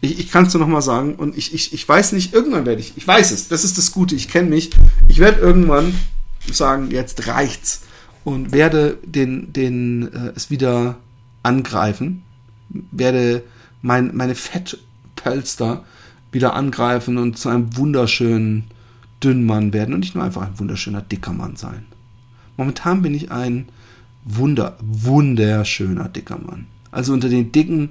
Ich, 0.00 0.20
ich 0.20 0.30
kann 0.30 0.46
es 0.46 0.52
dir 0.52 0.58
nochmal 0.58 0.82
sagen 0.82 1.16
und 1.16 1.36
ich, 1.36 1.52
ich, 1.52 1.72
ich 1.72 1.88
weiß 1.88 2.12
nicht, 2.12 2.32
irgendwann 2.32 2.66
werde 2.66 2.80
ich, 2.80 2.96
ich 2.96 3.04
weiß 3.04 3.32
es, 3.32 3.48
das 3.48 3.64
ist 3.64 3.78
das 3.78 3.90
Gute, 3.90 4.14
ich 4.14 4.28
kenne 4.28 4.48
mich. 4.48 4.70
Ich 5.08 5.18
werde 5.18 5.40
irgendwann 5.40 5.92
sagen, 6.48 6.92
jetzt 6.92 7.26
reicht's 7.26 7.82
und 8.22 8.52
werde 8.52 8.98
den, 9.02 9.52
den, 9.52 10.12
äh, 10.12 10.32
es 10.36 10.50
wieder 10.50 10.98
angreifen, 11.42 12.22
werde 12.68 13.42
mein, 13.82 14.14
meine 14.14 14.36
Fettpölster 14.36 15.84
wieder 16.32 16.54
angreifen 16.54 17.18
und 17.18 17.38
zu 17.38 17.48
einem 17.48 17.76
wunderschönen 17.76 18.64
Dünnmann 19.22 19.72
werden 19.72 19.94
und 19.94 20.00
nicht 20.00 20.14
nur 20.14 20.24
einfach 20.24 20.42
ein 20.42 20.58
wunderschöner 20.58 21.02
dicker 21.02 21.32
Mann 21.32 21.56
sein. 21.56 21.86
Momentan 22.56 23.02
bin 23.02 23.14
ich 23.14 23.30
ein 23.30 23.68
wunder, 24.24 24.76
wunderschöner 24.80 26.08
dicker 26.08 26.38
Mann. 26.38 26.66
Also 26.90 27.12
unter 27.12 27.28
den 27.28 27.52
Dicken 27.52 27.90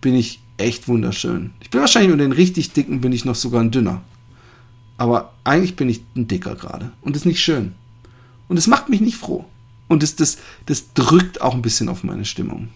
bin 0.00 0.14
ich 0.14 0.40
echt 0.58 0.88
wunderschön. 0.88 1.50
Ich 1.60 1.70
bin 1.70 1.80
wahrscheinlich 1.80 2.12
unter 2.12 2.24
den 2.24 2.32
richtig 2.32 2.72
Dicken 2.72 3.00
bin 3.00 3.12
ich 3.12 3.24
noch 3.24 3.34
sogar 3.34 3.60
ein 3.60 3.70
dünner. 3.70 4.02
Aber 4.98 5.34
eigentlich 5.44 5.76
bin 5.76 5.88
ich 5.88 6.02
ein 6.14 6.28
Dicker 6.28 6.54
gerade. 6.54 6.92
Und 7.02 7.14
das 7.14 7.22
ist 7.22 7.26
nicht 7.26 7.40
schön. 7.40 7.74
Und 8.48 8.56
es 8.56 8.66
macht 8.66 8.88
mich 8.88 9.00
nicht 9.00 9.16
froh. 9.16 9.44
Und 9.88 10.02
das, 10.02 10.16
das, 10.16 10.38
das 10.66 10.92
drückt 10.94 11.40
auch 11.40 11.54
ein 11.54 11.62
bisschen 11.62 11.88
auf 11.88 12.02
meine 12.02 12.24
Stimmung. 12.24 12.68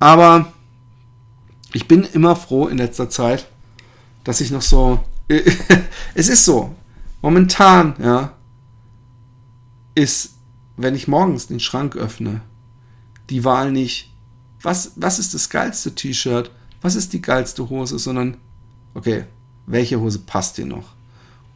Aber 0.00 0.52
ich 1.72 1.86
bin 1.86 2.02
immer 2.02 2.36
froh 2.36 2.66
in 2.66 2.78
letzter 2.78 3.10
Zeit, 3.10 3.48
dass 4.28 4.42
ich 4.42 4.50
noch 4.50 4.60
so. 4.60 5.02
es 6.14 6.28
ist 6.28 6.44
so. 6.44 6.76
Momentan, 7.22 7.94
ja, 7.98 8.34
ist, 9.94 10.34
wenn 10.76 10.94
ich 10.94 11.08
morgens 11.08 11.46
den 11.46 11.60
Schrank 11.60 11.96
öffne, 11.96 12.42
die 13.30 13.42
Wahl 13.44 13.72
nicht, 13.72 14.12
was, 14.60 14.92
was 14.96 15.18
ist 15.18 15.32
das 15.32 15.48
geilste 15.48 15.94
T-Shirt, 15.94 16.50
was 16.82 16.94
ist 16.94 17.14
die 17.14 17.22
geilste 17.22 17.70
Hose, 17.70 17.98
sondern, 17.98 18.36
okay, 18.92 19.24
welche 19.64 19.98
Hose 19.98 20.18
passt 20.18 20.58
dir 20.58 20.66
noch? 20.66 20.92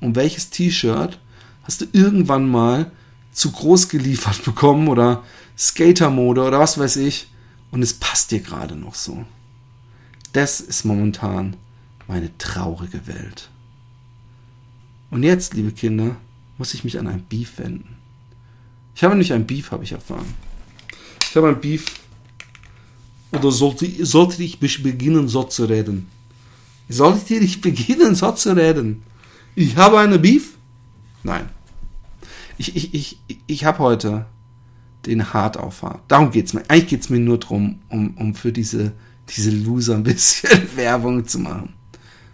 Und 0.01 0.17
welches 0.17 0.49
T-Shirt 0.49 1.21
hast 1.65 1.83
du 1.83 1.87
irgendwann 1.93 2.49
mal 2.49 2.91
zu 3.33 3.53
groß 3.53 3.91
geliefert 3.91 4.43
bekommen 4.47 4.89
oder 4.89 5.23
Skatermode 5.59 6.43
oder 6.43 6.59
was 6.59 6.79
weiß 6.79 6.97
ich 6.97 7.31
und 7.71 7.83
es 7.83 7.93
passt 7.93 8.31
dir 8.31 8.41
gerade 8.41 8.77
noch 8.77 8.95
so. 8.95 9.27
Das 10.33 10.63
ist 10.63 10.87
momentan 10.87 11.59
meine 12.13 12.37
traurige 12.37 13.07
Welt. 13.07 13.49
Und 15.11 15.23
jetzt, 15.23 15.55
liebe 15.55 15.73
Kinder, 15.73 16.17
muss 16.59 16.75
ich 16.75 16.85
mich 16.85 16.99
an 16.99 17.07
ein 17.07 17.23
Beef 17.23 17.59
wenden. 17.59 17.97
Ich 18.95 19.03
habe 19.03 19.17
nicht 19.17 19.33
ein 19.33 19.47
Beef, 19.47 19.71
habe 19.71 19.85
ich 19.85 19.93
erfahren. 19.93 20.35
Ich 21.23 21.35
habe 21.37 21.49
ein 21.49 21.61
Beef. 21.61 21.87
Oder 23.33 23.51
sollte, 23.51 24.05
sollte 24.05 24.43
ich 24.43 24.61
beginnen, 24.61 25.27
so 25.27 25.45
zu 25.45 25.65
reden? 25.65 26.09
Sollte 26.91 27.35
ich 27.37 27.63
beginnen, 27.63 28.15
so 28.15 28.31
zu 28.33 28.55
reden? 28.55 29.03
Ich 29.55 29.77
habe 29.77 29.99
eine 29.99 30.19
Beef? 30.19 30.59
Nein. 31.23 31.49
Ich, 32.59 32.77
ich, 32.77 32.93
ich, 32.93 33.19
ich 33.47 33.65
habe 33.65 33.79
heute 33.79 34.27
den 35.07 35.33
Hard 35.33 35.57
auf 35.57 35.81
Hard. 35.81 36.03
Darum 36.09 36.31
geht's 36.31 36.53
mir. 36.53 36.63
Eigentlich 36.69 36.89
geht's 36.89 37.09
mir 37.09 37.21
nur 37.21 37.39
darum, 37.39 37.79
um, 37.89 38.15
um 38.19 38.35
für 38.35 38.53
diese, 38.53 38.93
diese 39.31 39.51
Loser 39.51 39.95
ein 39.95 40.03
bisschen 40.03 40.51
Werbung 40.77 41.27
zu 41.27 41.39
machen. 41.39 41.73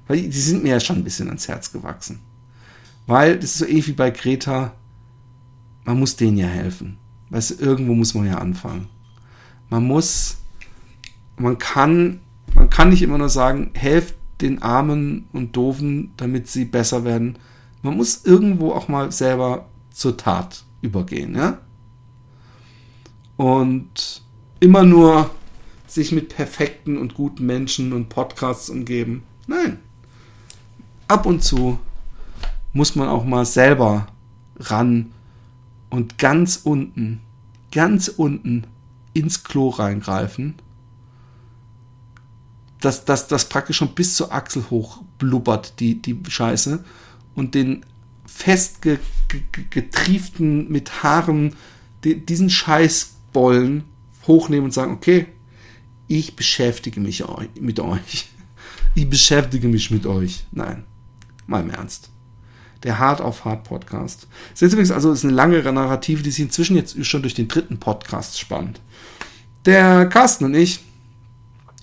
Weil 0.08 0.22
die, 0.22 0.30
sind 0.32 0.62
mir 0.62 0.70
ja 0.70 0.80
schon 0.80 0.96
ein 0.96 1.04
bisschen 1.04 1.28
ans 1.28 1.46
Herz 1.46 1.70
gewachsen. 1.70 2.20
Weil, 3.06 3.36
das 3.36 3.52
ist 3.52 3.58
so 3.58 3.66
ähnlich 3.66 3.88
wie 3.88 3.92
bei 3.92 4.10
Greta, 4.10 4.74
man 5.84 5.98
muss 5.98 6.16
denen 6.16 6.36
ja 6.36 6.46
helfen. 6.46 6.98
Weißt 7.30 7.50
du, 7.50 7.54
irgendwo 7.64 7.94
muss 7.94 8.14
man 8.14 8.26
ja 8.26 8.38
anfangen. 8.38 8.88
Man 9.70 9.86
muss, 9.86 10.38
man 11.36 11.58
kann, 11.58 12.20
man 12.54 12.70
kann 12.70 12.88
nicht 12.88 13.02
immer 13.02 13.18
nur 13.18 13.28
sagen, 13.28 13.70
helft 13.74 14.14
den 14.40 14.62
Armen 14.62 15.28
und 15.32 15.56
Doofen, 15.56 16.12
damit 16.16 16.48
sie 16.48 16.64
besser 16.64 17.04
werden. 17.04 17.38
Man 17.82 17.96
muss 17.96 18.24
irgendwo 18.24 18.72
auch 18.72 18.88
mal 18.88 19.12
selber 19.12 19.68
zur 19.90 20.16
Tat 20.16 20.64
übergehen, 20.80 21.34
ja? 21.34 21.58
Und 23.36 24.22
immer 24.60 24.84
nur 24.84 25.30
sich 25.86 26.12
mit 26.12 26.28
perfekten 26.30 26.98
und 26.98 27.14
guten 27.14 27.46
Menschen 27.46 27.92
und 27.92 28.08
Podcasts 28.08 28.68
umgeben. 28.68 29.22
Nein. 29.46 29.78
Ab 31.08 31.26
und 31.26 31.42
zu 31.42 31.78
muss 32.72 32.94
man 32.94 33.08
auch 33.08 33.24
mal 33.24 33.46
selber 33.46 34.06
ran 34.58 35.12
und 35.90 36.18
ganz 36.18 36.60
unten, 36.62 37.20
ganz 37.72 38.06
unten 38.08 38.66
ins 39.14 39.42
Klo 39.42 39.70
reingreifen, 39.70 40.54
dass 42.80 43.04
das, 43.04 43.26
das 43.28 43.48
praktisch 43.48 43.78
schon 43.78 43.94
bis 43.94 44.14
zur 44.14 44.32
Achsel 44.32 44.64
hoch 44.70 45.02
blubbert, 45.18 45.80
die, 45.80 46.00
die 46.00 46.16
Scheiße, 46.28 46.84
und 47.34 47.54
den 47.54 47.84
festgetrieften 48.26 50.70
mit 50.70 51.02
Haaren, 51.02 51.56
die, 52.04 52.24
diesen 52.24 52.48
Scheißbollen 52.50 53.82
hochnehmen 54.26 54.66
und 54.66 54.72
sagen, 54.72 54.92
okay, 54.92 55.26
ich 56.06 56.36
beschäftige 56.36 57.00
mich 57.00 57.24
mit 57.60 57.80
euch. 57.80 58.28
Ich 58.94 59.08
beschäftige 59.08 59.68
mich 59.68 59.90
mit 59.92 60.06
euch. 60.06 60.44
Nein, 60.50 60.84
mal 61.48 61.62
im 61.62 61.70
Ernst 61.70 62.10
der 62.82 62.98
Hard 62.98 63.20
auf 63.20 63.44
Hard 63.44 63.64
Podcast. 63.64 64.28
Das 64.52 64.62
ist 64.62 64.72
übrigens 64.72 64.90
also 64.90 65.12
ist 65.12 65.24
eine 65.24 65.34
lange 65.34 65.60
Narrative, 65.60 66.22
die 66.22 66.30
sich 66.30 66.44
inzwischen 66.44 66.76
jetzt 66.76 67.04
schon 67.04 67.22
durch 67.22 67.34
den 67.34 67.48
dritten 67.48 67.78
Podcast 67.78 68.38
spannt. 68.38 68.80
Der 69.64 70.06
Carsten 70.06 70.44
und 70.44 70.54
ich 70.54 70.80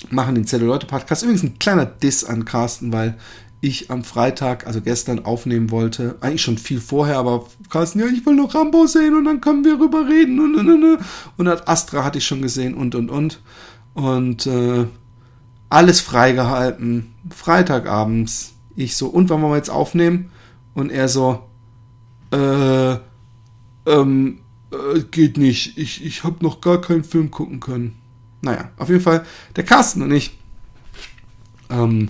machen 0.09 0.35
den 0.35 0.47
Zelluleute 0.47 0.87
Podcast. 0.87 1.23
Übrigens 1.23 1.43
ein 1.43 1.59
kleiner 1.59 1.85
Diss 1.85 2.23
an 2.23 2.45
Carsten, 2.45 2.93
weil 2.93 3.17
ich 3.61 3.89
am 3.89 4.03
Freitag, 4.03 4.67
also 4.67 4.81
gestern, 4.81 5.25
aufnehmen 5.25 5.71
wollte. 5.71 6.17
Eigentlich 6.21 6.43
schon 6.43 6.57
viel 6.57 6.79
vorher, 6.79 7.17
aber 7.17 7.45
Carsten, 7.69 7.99
ja, 7.99 8.05
ich 8.05 8.25
will 8.25 8.35
noch 8.35 8.53
Rambo 8.53 8.85
sehen 8.85 9.15
und 9.15 9.25
dann 9.25 9.41
können 9.41 9.65
wir 9.65 9.79
rüber 9.79 10.07
reden 10.07 10.39
und 10.39 10.55
und 10.55 10.83
und. 10.83 10.99
Und 11.37 11.67
Astra 11.67 12.03
hatte 12.03 12.19
ich 12.19 12.25
schon 12.25 12.41
gesehen 12.41 12.75
und 12.75 12.95
und 12.95 13.09
und. 13.09 13.41
Und 13.93 14.45
äh, 14.45 14.85
alles 15.69 16.01
freigehalten. 16.01 17.13
Freitagabends. 17.29 18.54
Ich 18.75 18.95
so, 18.95 19.07
und 19.07 19.29
wann 19.29 19.41
wollen 19.41 19.53
wir 19.53 19.57
jetzt 19.57 19.69
aufnehmen? 19.69 20.31
Und 20.73 20.91
er 20.91 21.07
so, 21.07 21.43
äh, 22.31 22.97
ähm, 23.85 24.39
äh, 24.71 24.99
geht 25.11 25.37
nicht. 25.37 25.77
Ich, 25.77 26.03
ich 26.03 26.23
habe 26.23 26.43
noch 26.43 26.61
gar 26.61 26.81
keinen 26.81 27.03
Film 27.03 27.31
gucken 27.31 27.59
können. 27.59 27.97
Naja, 28.41 28.69
auf 28.77 28.89
jeden 28.89 29.01
Fall, 29.01 29.25
der 29.55 29.63
Carsten 29.63 30.01
und 30.01 30.11
ich 30.11 30.37
ähm, 31.69 32.09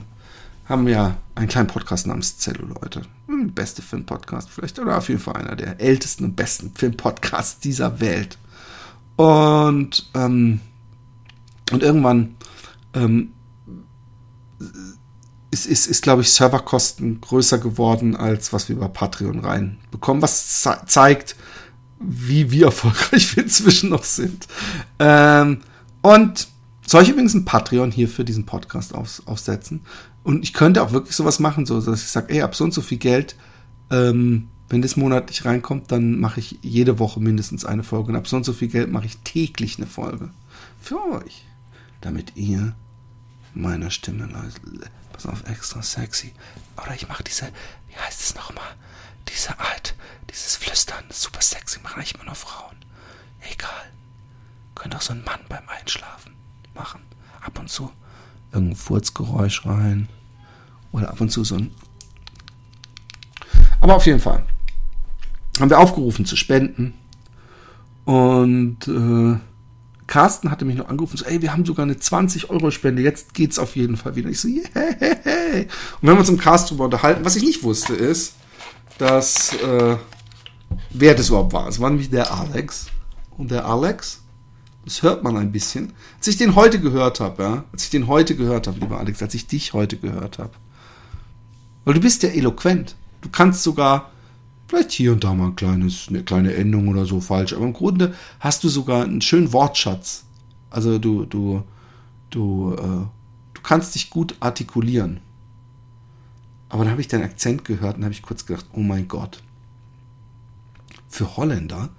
haben 0.66 0.88
ja 0.88 1.18
einen 1.36 1.48
kleinen 1.48 1.68
Podcast 1.68 2.08
namens 2.08 2.38
Zelluleute. 2.38 3.04
Hm, 3.28 3.54
beste 3.54 3.82
Filmpodcast 3.82 4.50
vielleicht, 4.50 4.80
oder 4.80 4.98
auf 4.98 5.10
jeden 5.10 5.22
Fall 5.22 5.36
einer 5.36 5.56
der 5.56 5.80
ältesten 5.80 6.26
und 6.26 6.36
besten 6.36 6.72
Filmpodcasts 6.74 7.60
dieser 7.60 8.00
Welt. 8.00 8.38
Und, 9.16 10.10
ähm, 10.14 10.60
und 11.72 11.84
irgendwann 11.84 12.36
ähm, 12.94 13.32
ist, 15.56 15.66
ist, 15.66 15.88
ist 15.88 16.02
glaube 16.02 16.22
ich, 16.22 16.34
Serverkosten 16.34 17.22
größer 17.22 17.60
geworden, 17.60 18.18
als 18.18 18.52
was 18.52 18.68
wir 18.68 18.76
über 18.76 18.90
Patreon 18.90 19.40
reinbekommen, 19.40 20.22
was 20.22 20.62
ze 20.62 20.78
zeigt, 20.86 21.38
wie, 22.00 22.52
wie 22.52 22.64
erfolgreich 22.72 23.36
wir 23.36 23.44
inzwischen 23.44 23.90
noch 23.90 24.04
sind. 24.04 24.48
Ähm, 25.00 25.62
und 26.02 26.50
soll 26.86 27.04
ich 27.04 27.10
übrigens 27.10 27.34
ein 27.34 27.46
Patreon 27.46 27.92
hier 27.92 28.10
für 28.10 28.26
diesen 28.26 28.46
Podcast 28.46 28.94
auf, 28.94 29.22
aufsetzen? 29.26 29.82
Und 30.24 30.44
ich 30.44 30.54
könnte 30.54 30.84
auch 30.84 30.92
wirklich 30.92 31.16
sowas 31.16 31.40
machen, 31.40 31.66
so 31.66 31.80
dass 31.80 32.02
ich 32.02 32.10
sage, 32.10 32.34
ey, 32.34 32.42
ab 32.42 32.54
so 32.54 32.66
und 32.66 32.74
so 32.74 32.82
viel 32.82 32.98
Geld, 32.98 33.38
ähm, 33.92 34.50
wenn 34.68 34.82
das 34.82 34.98
monatlich 34.98 35.46
reinkommt, 35.46 35.92
dann 35.92 36.20
mache 36.20 36.42
ich 36.42 36.60
jede 36.64 37.00
Woche 37.00 37.22
mindestens 37.22 37.64
eine 37.64 37.84
Folge. 37.84 38.10
Und 38.10 38.18
ab 38.18 38.28
so 38.28 38.36
und 38.36 38.44
so 38.44 38.52
viel 38.52 38.68
Geld 38.68 38.92
mache 38.92 39.06
ich 39.06 39.18
täglich 39.20 39.78
eine 39.78 39.88
Folge. 39.88 40.32
Für 40.82 41.02
euch. 41.14 41.46
Damit 42.02 42.34
ihr 42.36 42.76
meiner 43.54 43.90
Stimme 43.90 44.28
pass 45.16 45.26
auf, 45.26 45.44
extra 45.46 45.82
sexy. 45.82 46.34
Oder 46.82 46.94
ich 46.94 47.08
mache 47.08 47.24
diese, 47.24 47.48
wie 47.88 47.98
heißt 47.98 48.22
es 48.22 48.36
nochmal? 48.36 48.76
Diese 49.30 49.58
Art, 49.60 49.96
dieses 50.30 50.58
Flüstern, 50.58 51.04
super 51.10 51.42
sexy, 51.42 51.80
machen 51.80 51.96
eigentlich 51.98 52.16
immer 52.16 52.26
nur 52.26 52.36
Frauen. 52.36 52.76
Egal. 53.52 53.92
Könnte 54.76 54.98
auch 54.98 55.02
so 55.02 55.14
ein 55.14 55.24
Mann 55.24 55.40
beim 55.48 55.68
Einschlafen 55.70 56.34
machen. 56.74 57.02
Ab 57.42 57.58
und 57.60 57.70
zu 57.70 57.92
irgendein 58.52 58.76
Furzgeräusch 58.76 59.66
rein. 59.66 60.10
Oder 60.92 61.10
ab 61.10 61.22
und 61.22 61.30
zu 61.30 61.44
so 61.44 61.56
ein. 61.56 61.72
Aber 63.80 63.96
auf 63.96 64.06
jeden 64.06 64.20
Fall 64.20 64.46
haben 65.60 65.70
wir 65.70 65.80
aufgerufen 65.80 66.26
zu 66.26 66.36
spenden. 66.36 66.94
Und 68.06 68.88
äh, 68.88 69.40
Carsten 70.08 70.52
hatte 70.52 70.66
mich 70.66 70.76
noch 70.76 70.88
angerufen, 70.88 71.18
so, 71.18 71.26
ey, 71.26 71.42
wir 71.42 71.52
haben 71.52 71.66
sogar 71.66 71.84
eine 71.84 71.96
20-Euro-Spende, 71.96 73.02
jetzt 73.02 73.34
geht's 73.34 73.58
auf 73.58 73.76
jeden 73.76 73.98
Fall 73.98 74.16
wieder. 74.16 74.30
Ich 74.30 74.40
so, 74.40 74.48
yeah. 74.48 74.64
Und 74.72 76.02
wir 76.02 76.12
haben 76.12 76.20
uns 76.20 76.30
im 76.30 76.38
Cast 76.38 76.70
drüber 76.70 76.86
unterhalten. 76.86 77.26
Was 77.26 77.36
ich 77.36 77.44
nicht 77.44 77.64
wusste, 77.64 77.96
ist, 77.96 78.36
dass, 78.98 79.54
äh, 79.56 79.98
wer 80.92 81.16
das 81.16 81.30
überhaupt 81.30 81.54
war. 81.54 81.68
Es 81.68 81.80
war 81.80 81.90
nämlich 81.90 82.10
der 82.10 82.32
Alex. 82.32 82.88
Und 83.38 83.52
der 83.52 83.66
Alex, 83.66 84.22
das 84.86 85.02
hört 85.02 85.24
man 85.24 85.36
ein 85.38 85.52
bisschen. 85.52 85.94
Als 86.18 86.28
ich 86.28 86.38
den 86.38 86.56
heute 86.56 86.80
gehört 86.80 87.20
habe, 87.20 87.44
ja, 87.44 87.64
als 87.72 87.84
ich 87.84 87.90
den 87.90 88.08
heute 88.08 88.36
gehört 88.36 88.68
habe, 88.68 88.80
lieber 88.80 89.00
Alex, 89.00 89.22
als 89.22 89.34
ich 89.34 89.48
dich 89.48 89.74
heute 89.74 89.98
gehört 89.98 90.38
habe. 90.38 90.52
Weil 91.84 91.96
du 91.96 92.00
bist 92.00 92.24
ja 92.24 92.30
eloquent. 92.30 92.96
Du 93.22 93.30
kannst 93.30 93.64
sogar 93.64 94.12
Vielleicht 94.68 94.92
hier 94.92 95.12
und 95.12 95.24
da 95.24 95.34
mal 95.34 95.48
ein 95.48 95.56
kleines, 95.56 96.08
eine 96.10 96.24
kleine 96.24 96.54
Endung 96.56 96.88
oder 96.88 97.06
so 97.06 97.20
falsch. 97.22 97.54
Aber 97.54 97.66
im 97.66 97.74
Grunde 97.74 98.16
hast 98.40 98.64
du 98.64 98.70
sogar 98.70 99.04
einen 99.04 99.22
schönen 99.22 99.54
Wortschatz. 99.54 100.26
Also 100.70 100.98
du, 100.98 101.26
du, 101.26 101.64
du, 102.32 102.74
äh, 102.74 103.06
du 103.54 103.62
kannst 103.62 103.96
dich 103.96 104.10
gut 104.10 104.36
artikulieren. 104.40 105.20
Aber 106.70 106.84
dann 106.84 106.92
habe 106.92 107.02
ich 107.02 107.08
deinen 107.08 107.24
Akzent 107.24 107.64
gehört 107.64 107.98
und 107.98 108.04
habe 108.04 108.14
ich 108.14 108.24
kurz 108.24 108.46
gedacht, 108.46 108.66
oh 108.74 108.82
mein 108.82 109.08
Gott. 109.08 109.44
Für 111.08 111.38
Holländer 111.38 111.90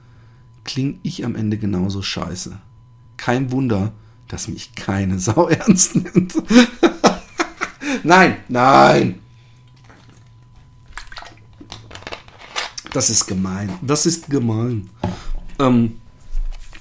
klinge 0.64 0.98
ich 1.02 1.24
am 1.24 1.36
Ende 1.36 1.56
genauso 1.56 2.02
scheiße. 2.02 2.58
Kein 3.16 3.52
Wunder, 3.52 3.92
dass 4.28 4.48
mich 4.48 4.74
keine 4.74 5.18
Sau 5.20 5.48
ernst 5.48 5.94
nimmt. 5.94 6.34
nein, 8.02 8.38
nein. 8.48 9.20
Das 12.96 13.10
ist 13.10 13.26
gemein. 13.26 13.68
Das 13.82 14.06
ist 14.06 14.30
gemein. 14.30 14.88
Ähm, 15.58 15.96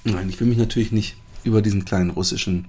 Nein, 0.06 0.28
ich 0.30 0.40
will 0.40 0.46
mich 0.46 0.56
natürlich 0.56 0.92
nicht 0.92 1.16
über 1.44 1.60
diesen 1.60 1.84
kleinen 1.84 2.08
russischen 2.08 2.68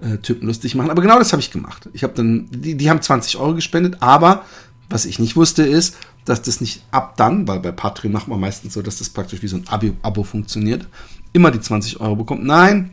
äh, 0.00 0.18
Typen 0.18 0.46
lustig 0.46 0.76
machen. 0.76 0.90
Aber 0.90 1.02
genau 1.02 1.18
das 1.18 1.32
habe 1.32 1.40
ich 1.40 1.50
gemacht. 1.50 1.88
Ich 1.92 2.04
habe 2.04 2.12
dann, 2.14 2.46
die, 2.50 2.76
die 2.76 2.88
haben 2.88 3.02
20 3.02 3.38
Euro 3.38 3.54
gespendet, 3.54 4.00
aber 4.00 4.44
was 4.90 5.06
ich 5.06 5.18
nicht 5.18 5.34
wusste 5.34 5.64
ist, 5.64 5.96
dass 6.24 6.42
das 6.42 6.60
nicht 6.60 6.84
ab 6.92 7.16
dann, 7.16 7.48
weil 7.48 7.58
bei 7.58 7.72
Patreon 7.72 8.12
macht 8.12 8.28
man 8.28 8.38
meistens 8.38 8.74
so, 8.74 8.82
dass 8.82 8.98
das 8.98 9.08
praktisch 9.08 9.42
wie 9.42 9.48
so 9.48 9.56
ein 9.56 9.66
Abo, 9.66 9.96
Abo 10.02 10.22
funktioniert, 10.22 10.86
immer 11.32 11.50
die 11.50 11.60
20 11.60 11.98
Euro 12.00 12.14
bekommt. 12.14 12.44
Nein, 12.44 12.92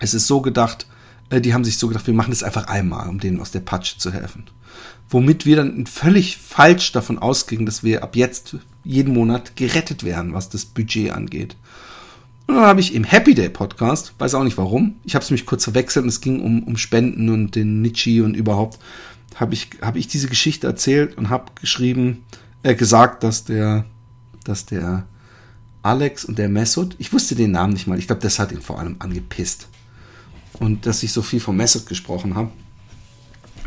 es 0.00 0.14
ist 0.14 0.26
so 0.26 0.40
gedacht, 0.40 0.88
äh, 1.30 1.40
die 1.40 1.54
haben 1.54 1.62
sich 1.62 1.78
so 1.78 1.86
gedacht, 1.86 2.06
wir 2.06 2.14
machen 2.14 2.30
das 2.30 2.42
einfach 2.42 2.66
einmal, 2.66 3.08
um 3.08 3.20
denen 3.20 3.40
aus 3.40 3.50
der 3.50 3.60
Patsche 3.60 3.98
zu 3.98 4.12
helfen. 4.12 4.46
Womit 5.12 5.46
wir 5.46 5.56
dann 5.56 5.86
völlig 5.86 6.38
falsch 6.38 6.92
davon 6.92 7.18
ausgingen, 7.18 7.66
dass 7.66 7.84
wir 7.84 8.02
ab 8.02 8.16
jetzt 8.16 8.56
jeden 8.82 9.12
Monat 9.12 9.56
gerettet 9.56 10.04
werden, 10.04 10.32
was 10.32 10.48
das 10.48 10.64
Budget 10.64 11.12
angeht. 11.12 11.56
Und 12.46 12.56
dann 12.56 12.64
habe 12.64 12.80
ich 12.80 12.94
im 12.94 13.04
Happy 13.04 13.34
Day 13.34 13.48
Podcast, 13.48 14.14
weiß 14.18 14.34
auch 14.34 14.42
nicht 14.42 14.58
warum, 14.58 14.96
ich 15.04 15.14
habe 15.14 15.22
es 15.22 15.30
mich 15.30 15.46
kurz 15.46 15.64
verwechselt 15.64 16.04
und 16.04 16.08
es 16.08 16.20
ging 16.20 16.40
um, 16.40 16.62
um 16.64 16.76
Spenden 16.76 17.28
und 17.28 17.54
den 17.54 17.82
Nietzsche 17.82 18.24
und 18.24 18.34
überhaupt, 18.34 18.78
habe 19.36 19.54
ich, 19.54 19.70
hab 19.80 19.96
ich 19.96 20.08
diese 20.08 20.28
Geschichte 20.28 20.66
erzählt 20.66 21.16
und 21.16 21.30
habe 21.30 21.52
geschrieben, 21.60 22.24
äh, 22.62 22.74
gesagt, 22.74 23.22
dass 23.22 23.44
der, 23.44 23.84
dass 24.44 24.66
der 24.66 25.06
Alex 25.82 26.24
und 26.24 26.38
der 26.38 26.48
Messut, 26.48 26.94
ich 26.98 27.12
wusste 27.12 27.34
den 27.34 27.50
Namen 27.50 27.72
nicht 27.72 27.86
mal, 27.86 27.98
ich 27.98 28.06
glaube, 28.06 28.22
das 28.22 28.38
hat 28.38 28.52
ihn 28.52 28.62
vor 28.62 28.78
allem 28.78 28.96
angepisst. 28.98 29.68
Und 30.58 30.86
dass 30.86 31.02
ich 31.02 31.12
so 31.12 31.22
viel 31.22 31.40
von 31.40 31.56
Messut 31.56 31.86
gesprochen 31.86 32.34
habe, 32.34 32.50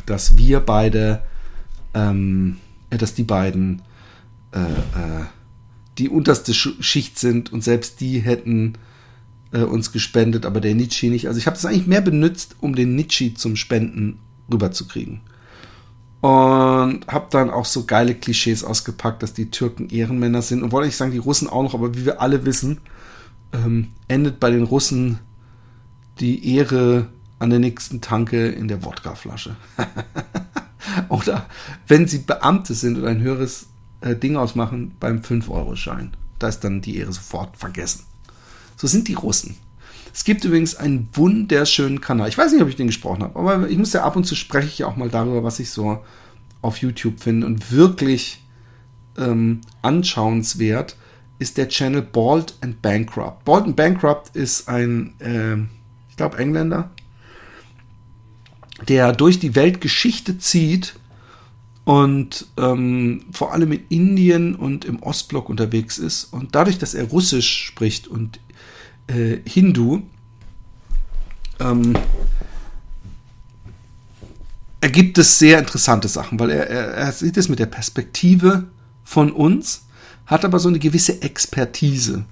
dass 0.05 0.37
wir 0.37 0.59
beide, 0.59 1.23
ähm, 1.95 2.57
dass 2.91 3.15
die 3.15 3.23
beiden 3.23 3.81
äh, 4.51 4.59
äh, 4.59 5.25
die 5.97 6.09
unterste 6.09 6.53
Schicht 6.53 7.17
sind 7.17 7.53
und 7.53 7.63
selbst 7.63 8.01
die 8.01 8.19
hätten 8.19 8.73
äh, 9.51 9.61
uns 9.61 9.91
gespendet, 9.91 10.45
aber 10.45 10.59
der 10.59 10.75
Nietzsche 10.75 11.07
nicht. 11.07 11.27
Also 11.27 11.39
ich 11.39 11.47
habe 11.47 11.55
das 11.55 11.65
eigentlich 11.65 11.87
mehr 11.87 12.01
benutzt, 12.01 12.57
um 12.59 12.75
den 12.75 12.95
Nietzsche 12.95 13.33
zum 13.33 13.55
Spenden 13.55 14.19
rüberzukriegen. 14.51 15.21
Und 16.19 17.07
habe 17.07 17.27
dann 17.29 17.49
auch 17.49 17.65
so 17.65 17.85
geile 17.85 18.15
Klischees 18.15 18.63
ausgepackt, 18.63 19.23
dass 19.23 19.33
die 19.33 19.51
Türken 19.51 19.89
Ehrenmänner 19.89 20.41
sind. 20.41 20.63
Und 20.63 20.71
wollte 20.71 20.89
ich 20.89 20.97
sagen, 20.97 21.11
die 21.11 21.17
Russen 21.17 21.47
auch 21.47 21.63
noch, 21.63 21.73
aber 21.73 21.95
wie 21.95 22.05
wir 22.05 22.19
alle 22.19 22.45
wissen, 22.45 22.79
ähm, 23.53 23.89
endet 24.07 24.39
bei 24.39 24.49
den 24.49 24.63
Russen 24.63 25.19
die 26.19 26.55
Ehre 26.55 27.07
an 27.39 27.51
der 27.51 27.59
nächsten 27.59 28.01
Tanke 28.01 28.47
in 28.47 28.67
der 28.67 28.83
Wodkaflasche. 28.83 29.55
oder 31.09 31.47
wenn 31.87 32.07
sie 32.07 32.19
Beamte 32.19 32.73
sind 32.73 32.97
oder 32.97 33.09
ein 33.09 33.21
höheres 33.21 33.67
äh, 34.01 34.15
Ding 34.15 34.37
ausmachen 34.37 34.95
beim 34.99 35.19
5-Euro-Schein. 35.19 36.11
Da 36.39 36.47
ist 36.47 36.61
dann 36.61 36.81
die 36.81 36.97
Ehre 36.97 37.13
sofort 37.13 37.57
vergessen. 37.57 38.05
So 38.75 38.87
sind 38.87 39.07
die 39.07 39.13
Russen. 39.13 39.55
Es 40.13 40.23
gibt 40.23 40.45
übrigens 40.45 40.75
einen 40.75 41.09
wunderschönen 41.13 41.99
Kanal. 41.99 42.29
Ich 42.29 42.37
weiß 42.37 42.53
nicht, 42.53 42.61
ob 42.61 42.69
ich 42.69 42.75
den 42.75 42.87
gesprochen 42.87 43.23
habe, 43.23 43.37
aber 43.37 43.69
ich 43.69 43.77
muss 43.77 43.93
ja 43.93 44.03
ab 44.03 44.15
und 44.15 44.25
zu 44.25 44.35
spreche 44.35 44.67
ich 44.67 44.79
ja 44.79 44.87
auch 44.87 44.95
mal 44.95 45.09
darüber, 45.09 45.43
was 45.43 45.59
ich 45.59 45.71
so 45.71 46.03
auf 46.61 46.77
YouTube 46.77 47.19
finde. 47.19 47.47
Und 47.47 47.71
wirklich 47.71 48.41
ähm, 49.17 49.61
anschauenswert 49.81 50.95
ist 51.39 51.57
der 51.57 51.67
Channel 51.67 52.01
Bald 52.01 52.55
and 52.61 52.81
Bankrupt. 52.81 53.43
Bald 53.43 53.65
and 53.65 53.75
Bankrupt 53.75 54.35
ist 54.35 54.69
ein, 54.69 55.19
äh, 55.19 55.55
ich 56.09 56.15
glaube, 56.15 56.37
Engländer, 56.37 56.91
der 58.87 59.13
durch 59.13 59.39
die 59.39 59.55
Weltgeschichte 59.55 60.37
zieht 60.37 60.95
und 61.85 62.47
ähm, 62.57 63.25
vor 63.31 63.53
allem 63.53 63.71
in 63.71 63.83
Indien 63.89 64.55
und 64.55 64.85
im 64.85 65.01
Ostblock 65.01 65.49
unterwegs 65.49 65.97
ist. 65.97 66.25
Und 66.25 66.55
dadurch, 66.55 66.77
dass 66.77 66.93
er 66.93 67.05
Russisch 67.05 67.65
spricht 67.65 68.07
und 68.07 68.39
äh, 69.07 69.37
Hindu, 69.47 70.01
ähm, 71.59 71.95
ergibt 74.81 75.17
es 75.17 75.39
sehr 75.39 75.59
interessante 75.59 76.07
Sachen, 76.07 76.39
weil 76.39 76.49
er, 76.49 76.67
er, 76.67 76.85
er 76.93 77.11
sieht 77.11 77.37
es 77.37 77.49
mit 77.49 77.59
der 77.59 77.65
Perspektive 77.67 78.67
von 79.03 79.31
uns, 79.31 79.85
hat 80.25 80.43
aber 80.43 80.59
so 80.59 80.69
eine 80.69 80.79
gewisse 80.79 81.21
Expertise. 81.21 82.25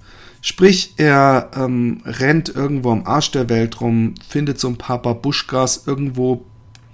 Sprich, 0.46 0.92
er 0.98 1.52
ähm, 1.56 2.02
rennt 2.04 2.50
irgendwo 2.50 2.90
am 2.90 3.06
Arsch 3.06 3.30
der 3.30 3.48
Welt 3.48 3.80
rum, 3.80 4.12
findet 4.28 4.60
so 4.60 4.68
ein 4.68 4.76
paar 4.76 5.00
Babuschkas 5.00 5.86
irgendwo 5.86 6.44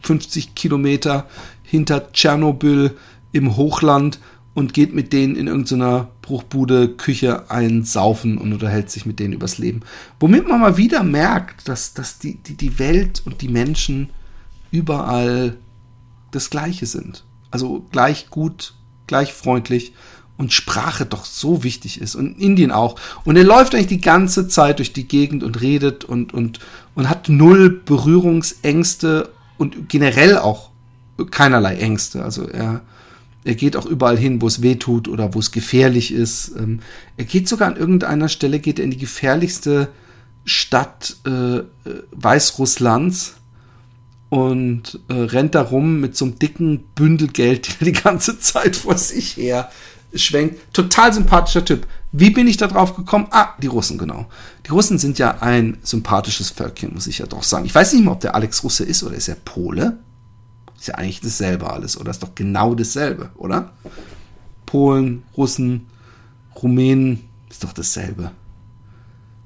50 0.03 0.55
Kilometer 0.55 1.27
hinter 1.65 2.13
Tschernobyl 2.13 2.97
im 3.33 3.57
Hochland 3.57 4.21
und 4.55 4.73
geht 4.73 4.95
mit 4.95 5.13
denen 5.13 5.35
in 5.35 5.49
irgendeiner 5.49 6.13
Bruchbude 6.23 6.91
Küche 6.91 7.51
einsaufen 7.51 8.39
und 8.39 8.53
unterhält 8.53 8.89
sich 8.89 9.05
mit 9.05 9.19
denen 9.19 9.35
übers 9.35 9.59
Leben. 9.59 9.81
Womit 10.21 10.47
man 10.47 10.61
mal 10.61 10.77
wieder 10.77 11.03
merkt, 11.03 11.67
dass, 11.67 11.93
dass 11.93 12.21
die, 12.21 12.37
die, 12.37 12.55
die 12.55 12.79
Welt 12.79 13.21
und 13.27 13.43
die 13.43 13.49
Menschen 13.49 14.11
überall 14.71 15.57
das 16.31 16.51
Gleiche 16.51 16.87
sind. 16.87 17.25
Also 17.51 17.85
gleich 17.91 18.31
gut, 18.31 18.75
gleich 19.09 19.33
freundlich 19.33 19.93
und 20.41 20.55
Sprache 20.55 21.05
doch 21.05 21.27
so 21.27 21.65
wichtig 21.65 22.01
ist 22.01 22.15
und 22.15 22.41
Indien 22.41 22.73
auch. 22.73 22.97
Und 23.25 23.37
er 23.37 23.45
läuft 23.45 23.75
eigentlich 23.75 23.89
die 23.89 24.01
ganze 24.01 24.49
Zeit 24.49 24.79
durch 24.79 24.95
die 24.95 25.07
Gegend 25.07 25.45
und 25.45 25.61
redet 25.61 26.03
und, 26.03 26.33
und, 26.33 26.61
und 26.95 27.11
hat 27.11 27.29
null 27.29 27.69
Berührungsängste 27.85 29.29
und 29.59 29.91
generell 29.91 30.39
auch 30.39 30.71
keinerlei 31.31 31.77
Ängste. 31.77 32.25
Also 32.25 32.49
er, 32.49 32.81
er 33.45 33.55
geht 33.55 33.77
auch 33.77 33.85
überall 33.85 34.17
hin, 34.17 34.41
wo 34.41 34.47
es 34.47 34.63
weh 34.63 34.77
tut 34.77 35.09
oder 35.09 35.35
wo 35.35 35.41
es 35.41 35.53
gefährlich 35.53 36.11
ist. 36.11 36.55
Ähm, 36.57 36.81
er 37.19 37.27
geht 37.27 37.47
sogar 37.47 37.69
an 37.69 37.77
irgendeiner 37.77 38.31
Stelle, 38.31 38.61
geht 38.61 38.79
er 38.79 38.87
in 38.87 38.93
die 38.93 38.97
gefährlichste 38.97 39.89
Stadt 40.47 41.17
äh, 41.27 41.59
äh 41.59 41.65
Weißrusslands 42.13 43.35
und 44.31 45.01
äh, 45.09 45.13
rennt 45.13 45.55
da 45.55 45.61
rum 45.61 46.01
mit 46.01 46.17
so 46.17 46.25
einem 46.25 46.39
dicken 46.39 46.85
Bündel 46.95 47.29
Geld, 47.29 47.69
die 47.83 47.93
ganze 47.93 48.41
Zeit 48.41 48.75
vor 48.77 48.97
sich 48.97 49.37
her 49.37 49.71
schwenkt. 50.15 50.73
Total 50.73 51.13
sympathischer 51.13 51.65
Typ. 51.65 51.87
Wie 52.13 52.31
bin 52.31 52.49
ich 52.49 52.57
da 52.57 52.67
drauf 52.67 52.97
gekommen? 52.97 53.29
Ah, 53.31 53.55
die 53.63 53.69
Russen, 53.69 53.99
genau. 53.99 54.27
Die 54.67 54.71
Russen 54.71 54.99
sind 54.99 55.19
ja 55.19 55.39
ein 55.41 55.79
sympathisches 55.83 56.51
Völkchen, 56.51 56.93
muss 56.95 57.07
ich 57.07 57.19
ja 57.19 57.27
doch 57.27 57.43
sagen. 57.43 57.67
Ich 57.67 57.75
weiß 57.75 57.93
nicht 57.93 58.05
mal, 58.05 58.13
ob 58.13 58.21
der 58.21 58.35
Alex 58.35 58.65
Russe 58.65 58.85
ist 58.85 59.03
oder 59.05 59.15
ist 59.15 59.29
er 59.29 59.37
Pole. 59.37 59.99
Ist 60.79 60.89
ja 60.89 60.95
eigentlich 60.95 61.21
dasselbe 61.21 61.71
alles, 61.71 61.99
oder? 61.99 62.11
Ist 62.11 62.23
doch 62.23 62.35
genau 62.35 62.75
dasselbe, 62.75 63.31
oder? 63.37 63.73
Polen, 64.67 65.23
Russen, 65.37 65.87
Rumänen, 66.61 67.29
ist 67.49 67.63
doch 67.63 67.73
dasselbe. 67.73 68.33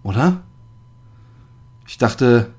Oder? 0.03 0.43
Ich 1.87 1.99
dachte, 1.99 2.51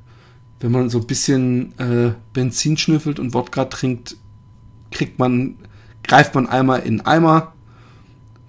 wenn 0.60 0.72
man 0.72 0.89
so 0.89 1.00
ein 1.00 1.08
bisschen 1.08 1.78
äh, 1.80 2.13
Benzin 2.34 2.78
schnüffelt 2.78 3.20
und 3.20 3.34
Wodka 3.34 3.65
trinkt, 3.65 4.18
kriegt 4.91 5.20
man, 5.20 5.56
greift 6.04 6.36
man 6.36 6.48
einmal 6.48 6.82
in 6.82 7.02
Eimer, 7.02 7.54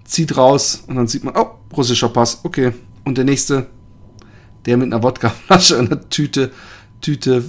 zieht 0.07 0.35
raus 0.35 0.83
und 0.87 0.95
dann 0.95 1.07
sieht 1.07 1.23
man, 1.23 1.35
oh, 1.37 1.51
russischer 1.75 2.09
Pass, 2.09 2.39
okay. 2.43 2.73
Und 3.03 3.17
der 3.17 3.25
nächste, 3.25 3.67
der 4.65 4.77
mit 4.77 4.91
einer 4.91 5.03
Wodkaflasche 5.03 5.77
und 5.77 5.91
einer 5.91 6.09
Tüte, 6.09 6.51
Tüte 7.01 7.43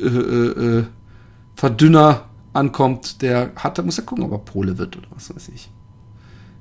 äh, 0.00 0.06
äh, 0.06 0.78
äh 0.78 0.84
Verdünner 1.56 2.24
ankommt, 2.52 3.22
der 3.22 3.52
hat, 3.54 3.78
da 3.78 3.82
muss 3.82 3.98
er 3.98 4.04
gucken, 4.04 4.24
ob 4.24 4.32
er 4.32 4.38
Pole 4.38 4.76
wird 4.76 4.96
oder 4.96 5.06
was 5.14 5.34
weiß 5.34 5.50
ich. 5.54 5.70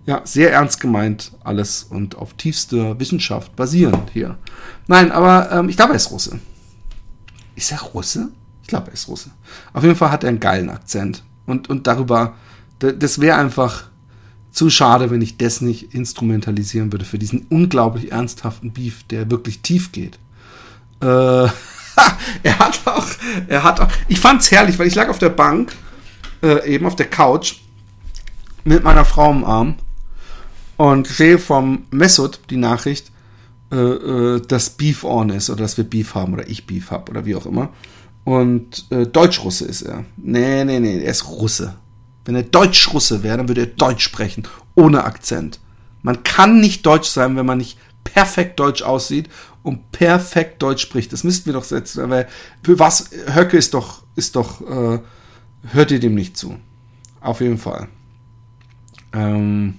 Ja, 0.05 0.21
sehr 0.23 0.51
ernst 0.51 0.79
gemeint 0.79 1.31
alles 1.43 1.83
und 1.83 2.15
auf 2.15 2.33
tiefster 2.35 2.99
Wissenschaft 2.99 3.55
basierend 3.55 4.11
hier. 4.11 4.37
Nein, 4.87 5.11
aber 5.11 5.51
ähm, 5.51 5.69
ich 5.69 5.77
glaube, 5.77 5.93
er 5.93 5.97
ist 5.97 6.11
Russe. 6.11 6.39
Ist 7.55 7.71
er 7.71 7.81
Russe? 7.81 8.29
Ich 8.61 8.67
glaube, 8.67 8.87
er 8.87 8.93
ist 8.93 9.07
Russe. 9.07 9.31
Auf 9.71 9.83
jeden 9.83 9.95
Fall 9.95 10.11
hat 10.11 10.23
er 10.23 10.29
einen 10.29 10.39
geilen 10.39 10.69
Akzent. 10.69 11.23
Und, 11.45 11.69
und 11.69 11.87
darüber, 11.87 12.35
das 12.79 13.19
wäre 13.19 13.37
einfach 13.37 13.85
zu 14.53 14.69
schade, 14.69 15.09
wenn 15.11 15.21
ich 15.21 15.37
das 15.37 15.61
nicht 15.61 15.93
instrumentalisieren 15.93 16.91
würde 16.91 17.05
für 17.05 17.17
diesen 17.17 17.47
unglaublich 17.49 18.11
ernsthaften 18.11 18.71
Beef, 18.71 19.03
der 19.03 19.29
wirklich 19.29 19.61
tief 19.61 19.91
geht. 19.91 20.19
Äh, 21.01 21.05
er 22.43 22.59
hat 22.59 22.81
auch, 22.85 23.07
er 23.47 23.63
hat 23.63 23.81
auch, 23.81 23.89
ich 24.07 24.19
fand's 24.19 24.51
herrlich, 24.51 24.77
weil 24.79 24.87
ich 24.87 24.95
lag 24.95 25.09
auf 25.09 25.19
der 25.19 25.29
Bank, 25.29 25.75
äh, 26.41 26.69
eben 26.71 26.85
auf 26.85 26.95
der 26.95 27.09
Couch, 27.09 27.55
mit 28.63 28.83
meiner 28.83 29.05
Frau 29.05 29.31
im 29.31 29.43
Arm 29.43 29.75
und 30.77 31.07
sehe 31.07 31.39
vom 31.39 31.85
Messut 31.91 32.39
die 32.49 32.57
Nachricht, 32.57 33.11
äh, 33.71 33.75
äh, 33.75 34.41
dass 34.41 34.69
Beef 34.69 35.03
on 35.03 35.29
ist 35.29 35.49
oder 35.49 35.63
dass 35.63 35.77
wir 35.77 35.83
Beef 35.83 36.15
haben 36.15 36.33
oder 36.33 36.47
ich 36.47 36.67
Beef 36.67 36.91
hab 36.91 37.09
oder 37.09 37.25
wie 37.25 37.35
auch 37.35 37.45
immer. 37.45 37.69
Und 38.23 38.85
äh, 38.89 39.05
Deutsch-Russe 39.05 39.65
ist 39.65 39.81
er. 39.81 40.05
Nee, 40.15 40.63
nee, 40.63 40.79
nee, 40.79 40.99
er 41.03 41.11
ist 41.11 41.27
Russe. 41.27 41.75
Wenn 42.25 42.35
er 42.35 42.43
Deutsch-Russe 42.43 43.23
wäre, 43.23 43.37
dann 43.37 43.47
würde 43.47 43.61
er 43.61 43.67
Deutsch 43.67 44.03
sprechen, 44.03 44.47
ohne 44.75 45.03
Akzent. 45.03 45.59
Man 46.01 46.23
kann 46.23 46.59
nicht 46.59 46.85
Deutsch 46.85 47.09
sein, 47.09 47.35
wenn 47.35 47.45
man 47.45 47.57
nicht 47.57 47.77
perfekt 48.03 48.59
Deutsch 48.59 48.81
aussieht 48.81 49.29
und 49.63 49.91
perfekt 49.91 50.61
Deutsch 50.61 50.81
spricht. 50.81 51.13
Das 51.13 51.23
müssten 51.23 51.45
wir 51.47 51.53
doch 51.53 51.63
setzen. 51.63 52.03
Aber 52.03 52.25
für 52.63 52.79
was 52.79 53.09
Höcke 53.33 53.57
ist 53.57 53.73
doch, 53.73 54.03
ist 54.15 54.35
doch, 54.35 54.61
äh, 54.61 54.99
hört 55.71 55.91
ihr 55.91 55.99
dem 55.99 56.15
nicht 56.15 56.37
zu. 56.37 56.57
Auf 57.21 57.39
jeden 57.41 57.57
Fall. 57.57 57.87
Ähm, 59.13 59.77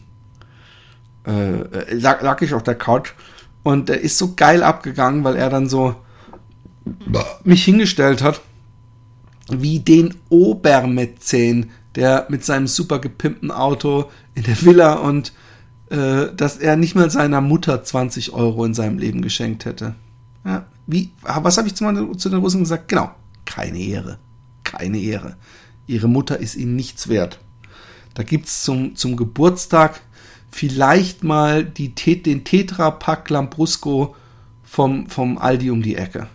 äh, 1.26 1.94
lag, 1.94 2.22
lag 2.22 2.40
ich 2.42 2.54
auf 2.54 2.62
der 2.62 2.74
Couch 2.74 3.12
Und 3.62 3.88
der 3.88 4.00
ist 4.00 4.18
so 4.18 4.34
geil 4.34 4.62
abgegangen, 4.62 5.24
weil 5.24 5.36
er 5.36 5.50
dann 5.50 5.68
so 5.68 5.96
mich 7.44 7.64
hingestellt 7.64 8.22
hat, 8.22 8.40
wie 9.48 9.80
den 9.80 10.14
Obermäzen, 10.28 11.70
der 11.96 12.26
mit 12.28 12.44
seinem 12.44 12.66
super 12.66 12.98
gepimpten 12.98 13.50
Auto 13.50 14.10
in 14.34 14.42
der 14.42 14.60
Villa 14.62 14.94
und 14.94 15.32
äh, 15.90 16.26
dass 16.34 16.56
er 16.56 16.76
nicht 16.76 16.94
mal 16.94 17.10
seiner 17.10 17.40
Mutter 17.40 17.82
20 17.82 18.32
Euro 18.32 18.64
in 18.64 18.74
seinem 18.74 18.98
Leben 18.98 19.22
geschenkt 19.22 19.64
hätte. 19.64 19.94
Ja, 20.44 20.66
wie, 20.86 21.10
was 21.22 21.56
habe 21.56 21.68
ich 21.68 21.74
zu, 21.74 22.14
zu 22.14 22.28
den 22.28 22.40
Russen 22.40 22.60
gesagt? 22.60 22.88
Genau, 22.88 23.10
keine 23.44 23.78
Ehre. 23.78 24.18
Keine 24.64 24.98
Ehre. 24.98 25.36
Ihre 25.86 26.08
Mutter 26.08 26.38
ist 26.38 26.56
ihnen 26.56 26.76
nichts 26.76 27.08
wert. 27.08 27.38
Da 28.14 28.22
gibt's 28.22 28.64
zum, 28.64 28.96
zum 28.96 29.16
Geburtstag 29.16 30.00
vielleicht 30.50 31.24
mal 31.24 31.64
die, 31.64 31.94
den 31.94 32.44
Tetra-Pack 32.44 33.28
Lambrusco 33.30 34.14
vom, 34.62 35.08
vom 35.08 35.36
Aldi 35.38 35.70
um 35.70 35.82
die 35.82 35.96
Ecke. 35.96 36.28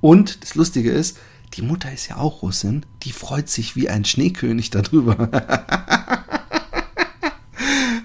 Und 0.00 0.42
das 0.42 0.54
Lustige 0.54 0.90
ist, 0.90 1.18
die 1.54 1.62
Mutter 1.62 1.92
ist 1.92 2.08
ja 2.08 2.16
auch 2.16 2.42
Russin, 2.42 2.86
die 3.02 3.12
freut 3.12 3.48
sich 3.48 3.74
wie 3.76 3.88
ein 3.88 4.04
Schneekönig 4.04 4.70
darüber. 4.70 5.28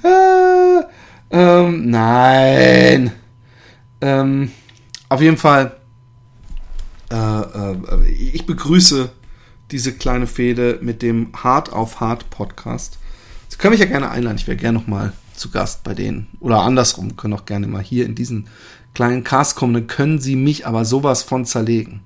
ähm, 1.30 1.90
nein. 1.90 3.12
Ähm, 4.02 4.52
auf 5.10 5.22
jeden 5.22 5.38
Fall, 5.38 5.78
äh, 7.12 7.16
äh, 7.16 8.08
ich 8.08 8.46
begrüße 8.46 9.12
diese 9.72 9.94
kleine 9.94 10.28
Fehde 10.28 10.80
mit 10.82 11.02
dem 11.02 11.32
Hard 11.36 11.72
auf 11.72 12.00
Hard 12.00 12.30
Podcast. 12.30 12.98
Sie 13.48 13.58
können 13.58 13.72
mich 13.72 13.80
ja 13.80 13.86
gerne 13.86 14.10
einladen. 14.10 14.38
Ich 14.38 14.48
wäre 14.48 14.58
gerne 14.58 14.80
noch 14.80 14.88
mal 14.88 15.14
zu 15.36 15.52
Gast 15.52 15.84
bei 15.84 15.94
denen. 15.94 16.28
Oder 16.40 16.62
andersrum, 16.62 17.16
können 17.16 17.34
auch 17.34 17.46
gerne 17.46 17.68
mal 17.68 17.84
hier 17.84 18.06
in 18.06 18.16
diesen 18.16 18.48
kleinen 18.94 19.24
Cast 19.24 19.56
kommen. 19.56 19.74
Dann 19.74 19.88
können 19.88 20.20
sie 20.20 20.36
mich 20.36 20.66
aber 20.66 20.86
sowas 20.86 21.24
von 21.24 21.46
zerlegen. 21.46 22.02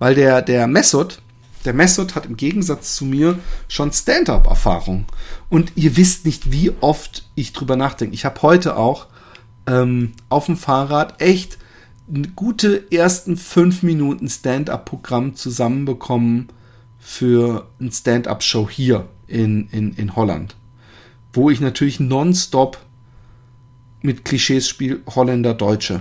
Weil 0.00 0.16
der, 0.16 0.42
der 0.42 0.66
Messot, 0.66 1.22
der 1.64 1.74
Messot 1.74 2.16
hat 2.16 2.26
im 2.26 2.36
Gegensatz 2.36 2.96
zu 2.96 3.04
mir 3.04 3.38
schon 3.68 3.92
Stand-up-Erfahrung. 3.92 5.04
Und 5.48 5.72
ihr 5.76 5.96
wisst 5.96 6.24
nicht, 6.24 6.50
wie 6.50 6.72
oft 6.80 7.28
ich 7.36 7.52
drüber 7.52 7.76
nachdenke. 7.76 8.14
Ich 8.14 8.24
habe 8.24 8.42
heute 8.42 8.76
auch 8.76 9.06
ähm, 9.66 10.14
auf 10.30 10.46
dem 10.46 10.56
Fahrrad 10.56 11.20
echt 11.20 11.58
gute 12.34 12.90
ersten 12.90 13.36
fünf 13.36 13.82
Minuten 13.82 14.28
Stand-up-Programm 14.28 15.36
zusammenbekommen 15.36 16.48
für 16.98 17.68
ein 17.78 17.92
Stand-up-Show 17.92 18.68
hier 18.68 19.06
in, 19.26 19.68
in, 19.68 19.92
in 19.94 20.16
Holland. 20.16 20.56
Wo 21.32 21.50
ich 21.50 21.60
natürlich 21.60 22.00
nonstop 22.00 22.78
mit 24.02 24.24
Klischees 24.24 24.66
spiele, 24.66 25.00
Holländer, 25.14 25.52
Deutsche. 25.52 26.00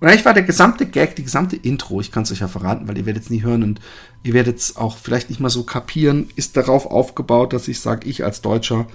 Und 0.00 0.06
eigentlich 0.06 0.24
war 0.24 0.34
der 0.34 0.44
gesamte 0.44 0.86
Gag, 0.86 1.16
die 1.16 1.24
gesamte 1.24 1.56
Intro, 1.56 2.00
ich 2.00 2.12
kann 2.12 2.22
es 2.22 2.30
euch 2.30 2.40
ja 2.40 2.48
verraten, 2.48 2.86
weil 2.86 2.96
ihr 2.98 3.06
werdet 3.06 3.24
es 3.24 3.30
nie 3.30 3.42
hören 3.42 3.64
und 3.64 3.80
ihr 4.22 4.32
werdet 4.32 4.58
es 4.58 4.76
auch 4.76 4.96
vielleicht 4.96 5.28
nicht 5.28 5.40
mal 5.40 5.50
so 5.50 5.64
kapieren, 5.64 6.28
ist 6.36 6.56
darauf 6.56 6.86
aufgebaut, 6.86 7.52
dass 7.52 7.66
ich 7.66 7.80
sage, 7.80 8.08
ich 8.08 8.24
als 8.24 8.40
Deutscher 8.40 8.86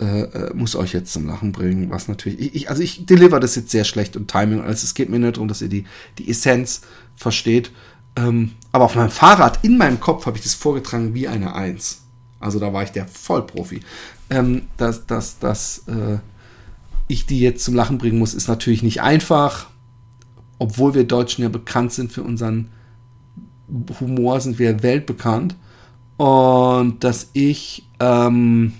äh, 0.00 0.22
äh, 0.22 0.54
muss 0.54 0.76
euch 0.76 0.92
jetzt 0.92 1.12
zum 1.12 1.26
Lachen 1.26 1.50
bringen, 1.50 1.90
was 1.90 2.06
natürlich, 2.06 2.54
ich, 2.54 2.70
also 2.70 2.82
ich 2.82 3.04
deliver 3.04 3.40
das 3.40 3.56
jetzt 3.56 3.70
sehr 3.70 3.84
schlecht 3.84 4.16
und 4.16 4.30
Timing, 4.30 4.60
also 4.60 4.84
es 4.84 4.94
geht 4.94 5.08
mir 5.08 5.18
nicht 5.18 5.36
darum, 5.36 5.48
dass 5.48 5.60
ihr 5.60 5.68
die, 5.68 5.86
die 6.18 6.30
Essenz 6.30 6.82
versteht, 7.16 7.72
ähm, 8.14 8.52
aber 8.70 8.84
auf 8.84 8.94
meinem 8.94 9.10
Fahrrad, 9.10 9.64
in 9.64 9.76
meinem 9.76 9.98
Kopf, 9.98 10.26
habe 10.26 10.36
ich 10.36 10.44
das 10.44 10.54
vorgetragen 10.54 11.14
wie 11.14 11.28
eine 11.28 11.54
Eins. 11.54 12.02
Also 12.40 12.58
da 12.58 12.72
war 12.72 12.82
ich 12.82 12.90
der 12.90 13.06
Vollprofi. 13.06 13.80
Ähm, 14.30 14.62
dass 14.76 15.06
dass, 15.06 15.38
dass 15.38 15.84
äh, 15.88 16.18
ich 17.06 17.26
die 17.26 17.40
jetzt 17.40 17.64
zum 17.64 17.74
Lachen 17.74 17.98
bringen 17.98 18.18
muss, 18.18 18.34
ist 18.34 18.48
natürlich 18.48 18.82
nicht 18.82 19.00
einfach. 19.00 19.68
Obwohl 20.58 20.94
wir 20.94 21.04
Deutschen 21.04 21.42
ja 21.42 21.48
bekannt 21.48 21.92
sind 21.92 22.12
für 22.12 22.22
unseren 22.22 22.70
Humor, 24.00 24.40
sind 24.40 24.58
wir 24.58 24.82
weltbekannt. 24.82 25.56
Und 26.16 27.04
dass 27.04 27.30
ich, 27.32 27.86
ähm, 28.00 28.72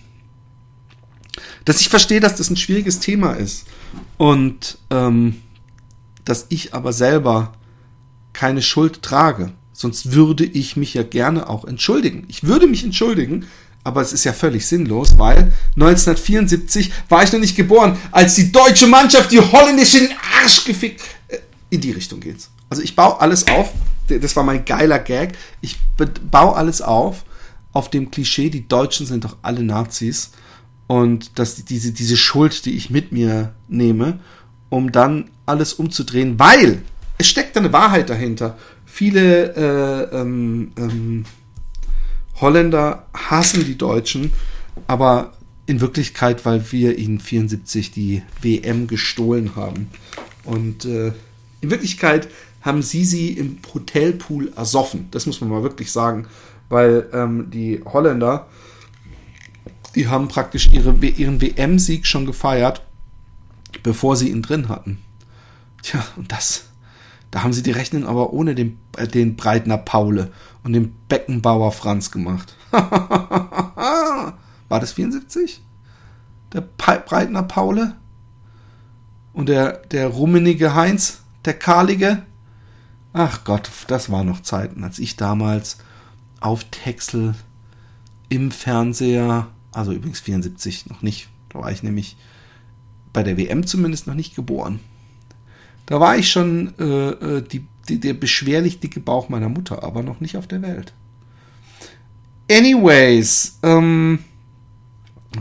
dass 1.64 1.80
ich 1.80 1.88
verstehe, 1.88 2.20
dass 2.20 2.36
das 2.36 2.50
ein 2.50 2.56
schwieriges 2.56 3.00
Thema 3.00 3.32
ist. 3.32 3.66
Und 4.16 4.78
ähm, 4.90 5.36
dass 6.24 6.46
ich 6.48 6.74
aber 6.74 6.92
selber 6.92 7.54
keine 8.32 8.62
Schuld 8.62 9.02
trage. 9.02 9.52
Sonst 9.72 10.12
würde 10.12 10.44
ich 10.44 10.76
mich 10.76 10.94
ja 10.94 11.02
gerne 11.02 11.48
auch 11.48 11.64
entschuldigen. 11.64 12.24
Ich 12.28 12.44
würde 12.44 12.66
mich 12.66 12.84
entschuldigen, 12.84 13.46
aber 13.84 14.02
es 14.02 14.12
ist 14.12 14.24
ja 14.24 14.32
völlig 14.32 14.66
sinnlos, 14.66 15.18
weil 15.18 15.52
1974 15.76 16.92
war 17.08 17.22
ich 17.22 17.32
noch 17.32 17.40
nicht 17.40 17.56
geboren, 17.56 17.96
als 18.10 18.34
die 18.34 18.52
deutsche 18.52 18.86
Mannschaft 18.86 19.30
die 19.32 19.40
holländische 19.40 19.98
in 19.98 20.08
den 20.08 20.16
Arsch 20.42 20.64
gefickt. 20.64 21.00
In 21.70 21.80
die 21.80 21.92
Richtung 21.92 22.20
geht's. 22.20 22.50
Also 22.70 22.82
ich 22.82 22.96
baue 22.96 23.20
alles 23.20 23.46
auf. 23.48 23.72
Das 24.08 24.36
war 24.36 24.44
mein 24.44 24.64
geiler 24.64 24.98
Gag. 24.98 25.36
Ich 25.60 25.78
baue 26.30 26.56
alles 26.56 26.80
auf 26.80 27.24
auf 27.72 27.90
dem 27.90 28.10
Klischee, 28.10 28.50
die 28.50 28.66
Deutschen 28.66 29.06
sind 29.06 29.24
doch 29.24 29.36
alle 29.42 29.62
Nazis 29.62 30.32
und 30.86 31.38
dass 31.38 31.64
diese, 31.64 31.92
diese 31.92 32.16
Schuld, 32.16 32.64
die 32.64 32.76
ich 32.76 32.90
mit 32.90 33.12
mir 33.12 33.54
nehme, 33.68 34.20
um 34.68 34.90
dann 34.90 35.30
alles 35.46 35.74
umzudrehen, 35.74 36.38
weil 36.38 36.82
es 37.18 37.28
steckt 37.28 37.56
eine 37.56 37.72
Wahrheit 37.72 38.10
dahinter. 38.10 38.58
Viele 38.86 39.54
äh, 39.54 40.16
ähm, 40.16 40.72
ähm, 40.76 41.24
Holländer 42.40 43.06
hassen 43.12 43.64
die 43.64 43.76
Deutschen, 43.76 44.32
aber 44.86 45.34
in 45.66 45.80
Wirklichkeit, 45.80 46.44
weil 46.46 46.72
wir 46.72 46.98
ihnen 46.98 47.20
74 47.20 47.90
die 47.90 48.22
WM 48.40 48.86
gestohlen 48.86 49.54
haben. 49.56 49.88
Und 50.44 50.84
äh, 50.86 51.12
in 51.60 51.70
Wirklichkeit 51.70 52.28
haben 52.62 52.82
sie 52.82 53.04
sie 53.04 53.32
im 53.32 53.58
Hotelpool 53.72 54.52
ersoffen. 54.56 55.08
Das 55.10 55.26
muss 55.26 55.40
man 55.40 55.50
mal 55.50 55.62
wirklich 55.62 55.92
sagen, 55.92 56.26
weil 56.68 57.08
ähm, 57.12 57.50
die 57.50 57.82
Holländer, 57.84 58.46
die 59.94 60.08
haben 60.08 60.28
praktisch 60.28 60.68
ihre, 60.72 60.94
ihren 60.94 61.40
WM-Sieg 61.40 62.06
schon 62.06 62.26
gefeiert, 62.26 62.82
bevor 63.82 64.16
sie 64.16 64.30
ihn 64.30 64.42
drin 64.42 64.68
hatten. 64.68 64.98
Tja, 65.82 66.04
und 66.16 66.30
das 66.32 66.68
da 67.30 67.42
haben 67.42 67.52
sie 67.52 67.62
die 67.62 67.72
Rechnung 67.72 68.06
aber 68.06 68.32
ohne 68.32 68.54
den, 68.54 68.78
äh, 68.96 69.06
den 69.06 69.36
Breitner 69.36 69.76
Paule 69.78 70.32
und 70.64 70.72
den 70.72 70.94
Beckenbauer 71.08 71.72
Franz 71.72 72.10
gemacht. 72.10 72.54
War 72.70 74.34
das 74.68 74.92
74? 74.92 75.62
Der 76.52 76.62
Breitner 76.62 77.42
Paule? 77.42 77.96
Und 79.32 79.48
der, 79.48 79.72
der 79.72 80.08
rummenige 80.08 80.74
Heinz? 80.74 81.22
Der 81.48 81.58
kahlige? 81.58 82.24
Ach 83.14 83.42
Gott, 83.44 83.70
das 83.86 84.10
waren 84.10 84.26
noch 84.26 84.42
Zeiten, 84.42 84.84
als 84.84 84.98
ich 84.98 85.16
damals 85.16 85.78
auf 86.40 86.64
Texel 86.64 87.34
im 88.28 88.50
Fernseher, 88.50 89.48
also 89.72 89.92
übrigens 89.92 90.20
74 90.20 90.90
noch 90.90 91.00
nicht, 91.00 91.30
da 91.48 91.60
war 91.60 91.72
ich 91.72 91.82
nämlich 91.82 92.18
bei 93.14 93.22
der 93.22 93.38
WM 93.38 93.66
zumindest 93.66 94.06
noch 94.06 94.14
nicht 94.14 94.36
geboren. 94.36 94.80
Da 95.86 96.00
war 96.00 96.18
ich 96.18 96.30
schon 96.30 96.74
äh, 96.78 97.08
äh, 97.12 97.40
die, 97.40 97.66
die, 97.88 97.98
der 97.98 98.12
beschwerlich 98.12 98.80
dicke 98.80 99.00
Bauch 99.00 99.30
meiner 99.30 99.48
Mutter, 99.48 99.82
aber 99.82 100.02
noch 100.02 100.20
nicht 100.20 100.36
auf 100.36 100.48
der 100.48 100.60
Welt. 100.60 100.92
Anyways, 102.50 103.58
ähm, 103.62 104.18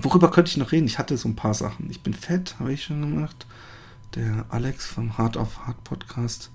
worüber 0.01 0.31
könnte 0.31 0.51
ich 0.51 0.57
noch 0.57 0.71
reden? 0.71 0.87
Ich 0.87 0.99
hatte 0.99 1.17
so 1.17 1.27
ein 1.27 1.35
paar 1.35 1.53
Sachen. 1.53 1.91
Ich 1.91 2.01
bin 2.01 2.13
fett, 2.13 2.55
habe 2.59 2.71
ich 2.71 2.85
schon 2.85 3.01
gemacht. 3.01 3.45
Der 4.15 4.45
Alex 4.49 4.85
vom 4.85 5.17
Hard 5.17 5.37
of 5.37 5.65
Hard 5.65 5.83
Podcast 5.83 6.51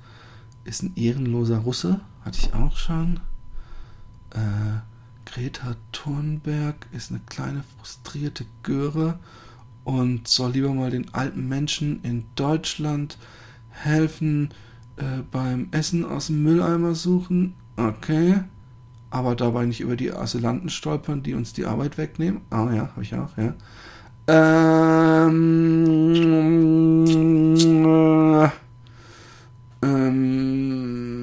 ist 0.65 0.83
ein 0.83 0.97
ehrenloser 0.97 1.59
Russe, 1.59 2.01
hatte 2.25 2.38
ich 2.38 2.55
auch 2.55 2.77
schon. 2.77 3.21
Äh, 4.31 4.81
Greta 5.27 5.77
Thunberg 5.93 6.87
ist 6.93 7.11
eine 7.11 7.21
kleine 7.21 7.62
frustrierte 7.77 8.47
Göre 8.62 9.19
und 9.85 10.29
soll 10.29 10.53
lieber 10.53 10.73
mal 10.73 10.91
den 10.91 11.12
alten 11.15 11.49
Menschen 11.49 12.03
in 12.03 12.25
Deutschland 12.37 13.19
helfen 13.71 14.51
äh, 14.97 15.23
beim 15.31 15.69
Essen 15.71 16.05
aus 16.05 16.29
dem 16.29 16.43
Mülleimer 16.43 16.95
suchen. 16.95 17.55
Okay. 17.77 18.43
Aber 19.11 19.37
dabei 19.37 19.67
nicht 19.67 19.81
über 19.81 19.97
die 19.97 20.12
Asylanten 20.12 20.71
stolpern, 20.71 21.23
die 21.23 21.35
uns 21.35 21.53
die 21.53 21.67
Arbeit 21.67 21.99
wegnehmen. 21.99 22.41
Ah 22.51 22.73
ja, 22.73 22.88
habe 22.88 23.03
ich 23.03 23.15
auch, 23.15 23.37
ja. 23.37 23.55
Ähm, 24.35 25.85
äh, 27.05 28.49
ähm, 29.87 31.18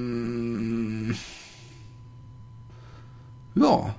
ja. 3.56 3.95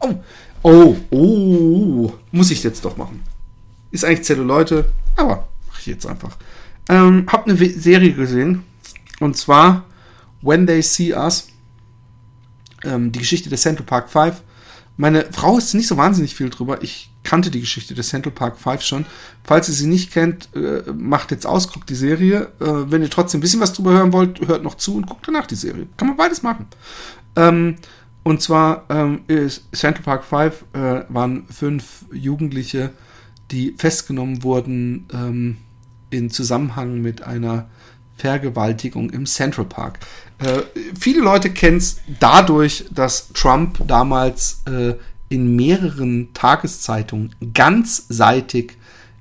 Oh, 0.00 0.14
oh, 0.62 0.96
oh, 1.10 2.12
muss 2.32 2.50
ich 2.50 2.62
jetzt 2.62 2.82
doch 2.86 2.96
machen. 2.96 3.22
Ist 3.90 4.06
eigentlich 4.06 4.24
Zelluleute, 4.24 4.90
aber 5.16 5.46
mache 5.66 5.80
ich 5.80 5.86
jetzt 5.86 6.06
einfach. 6.06 6.38
Ähm, 6.88 7.26
hab 7.30 7.46
eine 7.46 7.56
Serie 7.56 8.14
gesehen. 8.14 8.62
Und 9.20 9.36
zwar 9.36 9.84
When 10.40 10.66
They 10.66 10.80
See 10.80 11.12
Us. 11.12 11.48
Ähm, 12.84 13.12
die 13.12 13.18
Geschichte 13.18 13.50
der 13.50 13.58
Central 13.58 13.84
Park 13.84 14.08
5. 14.08 14.42
Meine 14.96 15.30
Frau 15.30 15.58
ist 15.58 15.74
nicht 15.74 15.88
so 15.88 15.98
wahnsinnig 15.98 16.34
viel 16.34 16.48
drüber. 16.48 16.82
Ich 16.82 17.13
kannte 17.24 17.50
die 17.50 17.60
Geschichte 17.60 17.94
des 17.94 18.08
Central 18.08 18.32
Park 18.32 18.58
5 18.58 18.82
schon. 18.82 19.06
Falls 19.42 19.68
ihr 19.68 19.74
sie 19.74 19.86
nicht 19.86 20.12
kennt, 20.12 20.48
äh, 20.54 20.82
macht 20.92 21.30
jetzt 21.30 21.46
aus, 21.46 21.72
guckt 21.72 21.90
die 21.90 21.94
Serie. 21.94 22.52
Äh, 22.60 22.90
wenn 22.90 23.02
ihr 23.02 23.10
trotzdem 23.10 23.38
ein 23.38 23.42
bisschen 23.42 23.60
was 23.60 23.72
drüber 23.72 23.92
hören 23.92 24.12
wollt, 24.12 24.46
hört 24.46 24.62
noch 24.62 24.76
zu 24.76 24.96
und 24.96 25.06
guckt 25.06 25.26
danach 25.26 25.46
die 25.46 25.54
Serie. 25.54 25.86
Kann 25.96 26.08
man 26.08 26.16
beides 26.16 26.42
machen. 26.42 26.66
Ähm, 27.36 27.76
und 28.22 28.40
zwar 28.40 28.84
ähm, 28.88 29.20
Central 29.72 30.02
Park 30.02 30.24
5 30.24 30.64
äh, 30.72 31.04
waren 31.08 31.46
fünf 31.46 32.06
Jugendliche, 32.12 32.90
die 33.50 33.74
festgenommen 33.76 34.42
wurden 34.42 35.06
ähm, 35.12 35.56
in 36.10 36.30
Zusammenhang 36.30 37.02
mit 37.02 37.22
einer 37.22 37.68
Vergewaltigung 38.16 39.10
im 39.10 39.26
Central 39.26 39.66
Park. 39.66 39.98
Äh, 40.38 40.62
viele 40.98 41.20
Leute 41.20 41.50
kennen 41.50 41.78
es 41.78 41.98
dadurch, 42.20 42.86
dass 42.90 43.32
Trump 43.32 43.86
damals 43.86 44.62
äh, 44.66 44.94
in 45.28 45.56
mehreren 45.56 46.32
Tageszeitungen 46.34 47.34
ganzseitig 47.52 48.76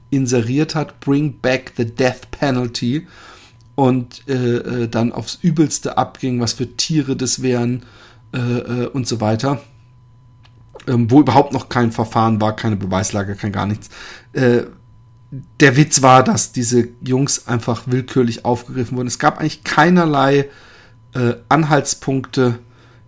inseriert 0.10 0.76
hat, 0.76 1.00
Bring 1.00 1.39
Back 1.39 1.74
the 1.78 1.86
Death 1.86 2.30
Penalty 2.32 3.08
und 3.76 4.28
äh, 4.28 4.34
äh 4.34 4.88
dann 4.88 5.12
aufs 5.12 5.39
Übelste 5.42 5.98
abging, 5.98 6.39
was 6.39 6.54
für 6.54 6.76
Tiere 6.78 7.16
das 7.16 7.42
wären 7.42 7.84
äh, 8.34 8.38
äh, 8.38 8.88
und 8.88 9.08
so 9.08 9.22
weiter. 9.22 9.62
Ähm, 10.88 11.10
wo 11.10 11.22
überhaupt 11.22 11.54
noch 11.54 11.70
kein 11.70 11.92
Verfahren 11.92 12.42
war, 12.42 12.56
keine 12.56 12.76
Beweislage, 12.76 13.36
kein 13.36 13.52
gar 13.52 13.66
nichts. 13.66 13.89
Äh, 14.34 14.63
der 15.60 15.78
Witz 15.78 16.02
war, 16.02 16.24
dass 16.24 16.52
diese 16.52 16.89
Jungs 17.02 17.48
einfach 17.48 17.84
willkürlich 17.88 18.46
aufgegriffen 18.46 18.98
wurden. 18.98 19.08
Es 19.08 19.18
gab 19.18 19.39
eigentlich 19.39 19.63
keinerlei 19.63 20.50
äh, 21.16 21.36
Anhaltspunkte, 21.50 22.60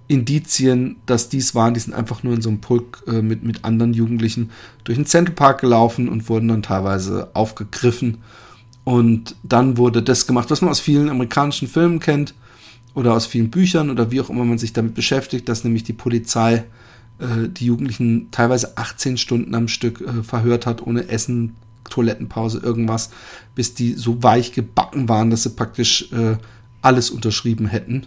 Indizien, 0.08 0.98
dass 1.06 1.30
dies 1.30 1.56
waren. 1.56 1.74
Die 1.74 1.80
sind 1.80 1.94
einfach 1.94 2.24
nur 2.24 2.34
in 2.34 2.42
so 2.42 2.50
einem 2.50 2.62
Pulk 2.62 3.04
äh, 3.08 3.22
mit, 3.22 3.44
mit 3.44 3.66
anderen 3.66 3.94
Jugendlichen 3.94 4.52
durch 4.84 4.98
den 4.98 5.06
Central 5.06 5.36
Park 5.36 5.62
gelaufen 5.62 6.10
und 6.10 6.30
wurden 6.30 6.48
dann 6.48 6.64
teilweise 6.64 7.30
aufgegriffen. 7.34 8.20
Und 8.84 9.36
dann 9.44 9.78
wurde 9.78 10.04
das 10.04 10.28
gemacht, 10.28 10.52
was 10.52 10.62
man 10.62 10.70
aus 10.70 10.80
vielen 10.80 11.10
amerikanischen 11.10 11.68
Filmen 11.68 12.00
kennt 12.00 12.36
oder 12.94 13.14
aus 13.14 13.26
vielen 13.26 13.50
Büchern 13.50 13.90
oder 13.90 14.12
wie 14.12 14.22
auch 14.22 14.30
immer 14.30 14.46
man 14.46 14.60
sich 14.60 14.74
damit 14.74 14.94
beschäftigt, 14.94 15.50
dass 15.50 15.64
nämlich 15.64 15.84
die 15.84 15.94
Polizei 15.94 16.66
äh, 17.20 17.50
die 17.50 17.66
Jugendlichen 17.66 18.30
teilweise 18.32 18.78
18 18.78 19.18
Stunden 19.18 19.56
am 19.56 19.68
Stück 19.68 20.02
äh, 20.02 20.22
verhört 20.22 20.68
hat, 20.68 20.86
ohne 20.86 21.10
Essen, 21.10 21.56
Toilettenpause, 21.90 22.60
irgendwas, 22.60 23.10
bis 23.56 23.74
die 23.74 23.94
so 23.94 24.22
weich 24.22 24.52
gebacken 24.54 25.10
waren, 25.10 25.30
dass 25.30 25.44
sie 25.44 25.52
praktisch 25.52 26.12
äh, 26.12 26.38
alles 26.82 27.10
unterschrieben 27.10 27.68
hätten. 27.68 28.06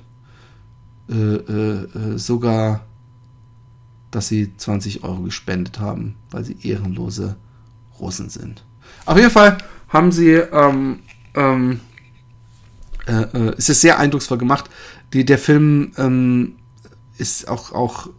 Äh, 1.11 1.15
äh, 1.15 1.85
äh, 1.85 2.19
sogar, 2.19 2.85
dass 4.11 4.29
sie 4.29 4.55
20 4.55 5.05
Euro 5.05 5.23
gespendet 5.23 5.81
haben, 5.81 6.17
weil 6.31 6.45
sie 6.45 6.57
ehrenlose 6.63 7.37
Russen 7.99 8.29
sind. 8.29 8.63
Auf 9.07 9.17
jeden 9.17 9.31
Fall 9.31 9.57
haben 9.89 10.13
sie, 10.13 10.33
ähm, 10.33 11.01
ähm, 11.35 11.81
äh, 13.07 13.23
äh, 13.23 13.55
es 13.57 13.71
ist 13.71 13.81
sehr 13.81 13.99
eindrucksvoll 13.99 14.37
gemacht. 14.37 14.69
Die, 15.15 15.25
der 15.25 15.39
Film 15.39 15.93
ähm, 15.97 16.57
ist 17.17 17.49
auch, 17.49 17.73
auch 17.73 18.11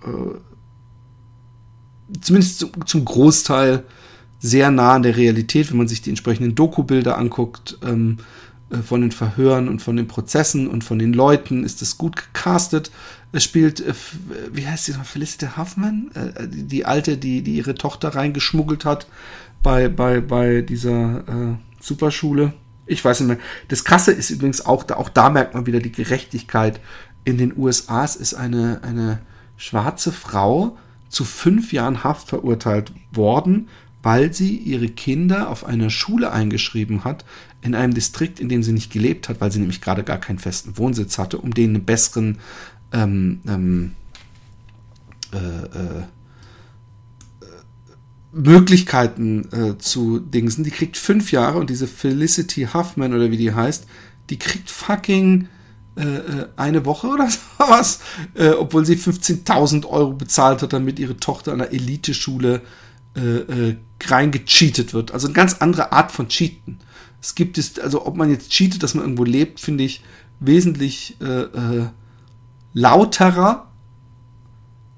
zumindest 2.21 2.59
zum, 2.59 2.71
zum 2.85 3.05
Großteil 3.05 3.85
sehr 4.39 4.71
nah 4.71 4.95
an 4.95 5.03
der 5.03 5.15
Realität, 5.15 5.69
wenn 5.69 5.77
man 5.77 5.87
sich 5.87 6.01
die 6.01 6.09
entsprechenden 6.09 6.55
Doku-Bilder 6.55 7.17
anguckt. 7.17 7.77
Ähm, 7.83 8.17
äh, 8.19 8.23
von 8.83 9.01
den 9.01 9.11
Verhören 9.11 9.67
und 9.67 9.81
von 9.81 9.95
den 9.95 10.07
Prozessen 10.07 10.67
und 10.67 10.83
von 10.83 10.99
den 10.99 11.13
Leuten 11.13 11.63
ist 11.63 11.81
es 11.81 11.97
gut 11.97 12.15
gecastet. 12.15 12.91
Es 13.31 13.43
spielt, 13.43 13.79
äh, 13.79 13.93
wie 14.51 14.67
heißt 14.67 14.85
sie 14.85 14.93
noch, 14.93 15.05
Felicity 15.05 15.47
Huffman, 15.57 16.11
äh, 16.13 16.47
die, 16.47 16.85
alte, 16.85 17.17
die, 17.17 17.41
die 17.41 17.55
ihre 17.55 17.75
Tochter 17.75 18.09
reingeschmuggelt 18.09 18.85
hat 18.85 19.07
bei, 19.63 19.89
bei, 19.89 20.21
bei 20.21 20.61
dieser 20.61 21.19
äh, 21.27 21.55
Superschule. 21.79 22.53
Ich 22.85 23.03
weiß 23.03 23.21
nicht 23.21 23.27
mehr. 23.27 23.37
Das 23.67 23.83
Krasse 23.83 24.11
ist 24.11 24.29
übrigens 24.29 24.65
auch, 24.65 24.83
da, 24.83 24.95
auch 24.97 25.09
da 25.09 25.29
merkt 25.29 25.53
man 25.53 25.65
wieder 25.65 25.79
die 25.79 25.91
Gerechtigkeit. 25.91 26.79
In 27.23 27.37
den 27.37 27.57
USA 27.57 28.03
ist 28.03 28.33
eine, 28.33 28.81
eine 28.83 29.19
schwarze 29.57 30.11
Frau 30.11 30.77
zu 31.09 31.25
fünf 31.25 31.73
Jahren 31.73 32.03
Haft 32.03 32.29
verurteilt 32.29 32.91
worden, 33.11 33.67
weil 34.01 34.33
sie 34.33 34.55
ihre 34.55 34.87
Kinder 34.87 35.49
auf 35.49 35.65
einer 35.65 35.89
Schule 35.89 36.31
eingeschrieben 36.31 37.03
hat, 37.03 37.25
in 37.61 37.75
einem 37.75 37.93
Distrikt, 37.93 38.39
in 38.39 38.47
dem 38.47 38.63
sie 38.63 38.71
nicht 38.71 38.91
gelebt 38.91 39.27
hat, 39.27 39.41
weil 39.41 39.51
sie 39.51 39.59
nämlich 39.59 39.81
gerade 39.81 40.03
gar 40.03 40.17
keinen 40.17 40.39
festen 40.39 40.77
Wohnsitz 40.77 41.17
hatte, 41.17 41.37
um 41.37 41.53
denen 41.53 41.75
einen 41.75 41.85
besseren 41.85 42.37
ähm, 42.93 43.41
ähm, 43.47 43.91
äh, 45.33 45.37
äh, 45.37 46.03
Möglichkeiten 48.31 49.51
äh, 49.51 49.77
zu 49.77 50.19
dingsen. 50.19 50.63
Die 50.63 50.71
kriegt 50.71 50.95
fünf 50.95 51.31
Jahre 51.31 51.57
und 51.57 51.69
diese 51.69 51.87
Felicity 51.87 52.69
Huffman 52.73 53.13
oder 53.13 53.31
wie 53.31 53.37
die 53.37 53.53
heißt, 53.53 53.85
die 54.29 54.39
kriegt 54.39 54.69
fucking 54.69 55.49
äh, 55.97 56.03
äh 56.03 56.47
eine 56.55 56.85
Woche 56.85 57.07
oder 57.07 57.27
sowas, 57.57 57.99
äh, 58.35 58.51
obwohl 58.51 58.85
sie 58.85 58.95
15.000 58.95 59.85
Euro 59.85 60.13
bezahlt 60.13 60.61
hat, 60.61 60.71
damit 60.71 60.99
ihre 60.99 61.17
Tochter 61.17 61.51
an 61.51 61.61
einer 61.61 61.73
Eliteschule 61.73 62.55
äh, 62.55 62.59
äh, 63.19 63.77
reingecheatet 64.03 64.93
wird. 64.93 65.11
Also 65.11 65.27
eine 65.27 65.33
ganz 65.33 65.55
andere 65.55 65.91
Art 65.91 66.11
von 66.11 66.27
Cheaten. 66.27 66.79
Es 67.21 67.35
gibt 67.35 67.57
es, 67.57 67.77
also 67.79 68.05
ob 68.05 68.15
man 68.15 68.29
jetzt 68.29 68.51
cheatet, 68.51 68.81
dass 68.83 68.95
man 68.95 69.03
irgendwo 69.03 69.23
lebt, 69.23 69.59
finde 69.59 69.83
ich 69.83 70.03
wesentlich 70.39 71.17
äh, 71.21 71.25
äh, 71.25 71.89
lauterer, 72.73 73.71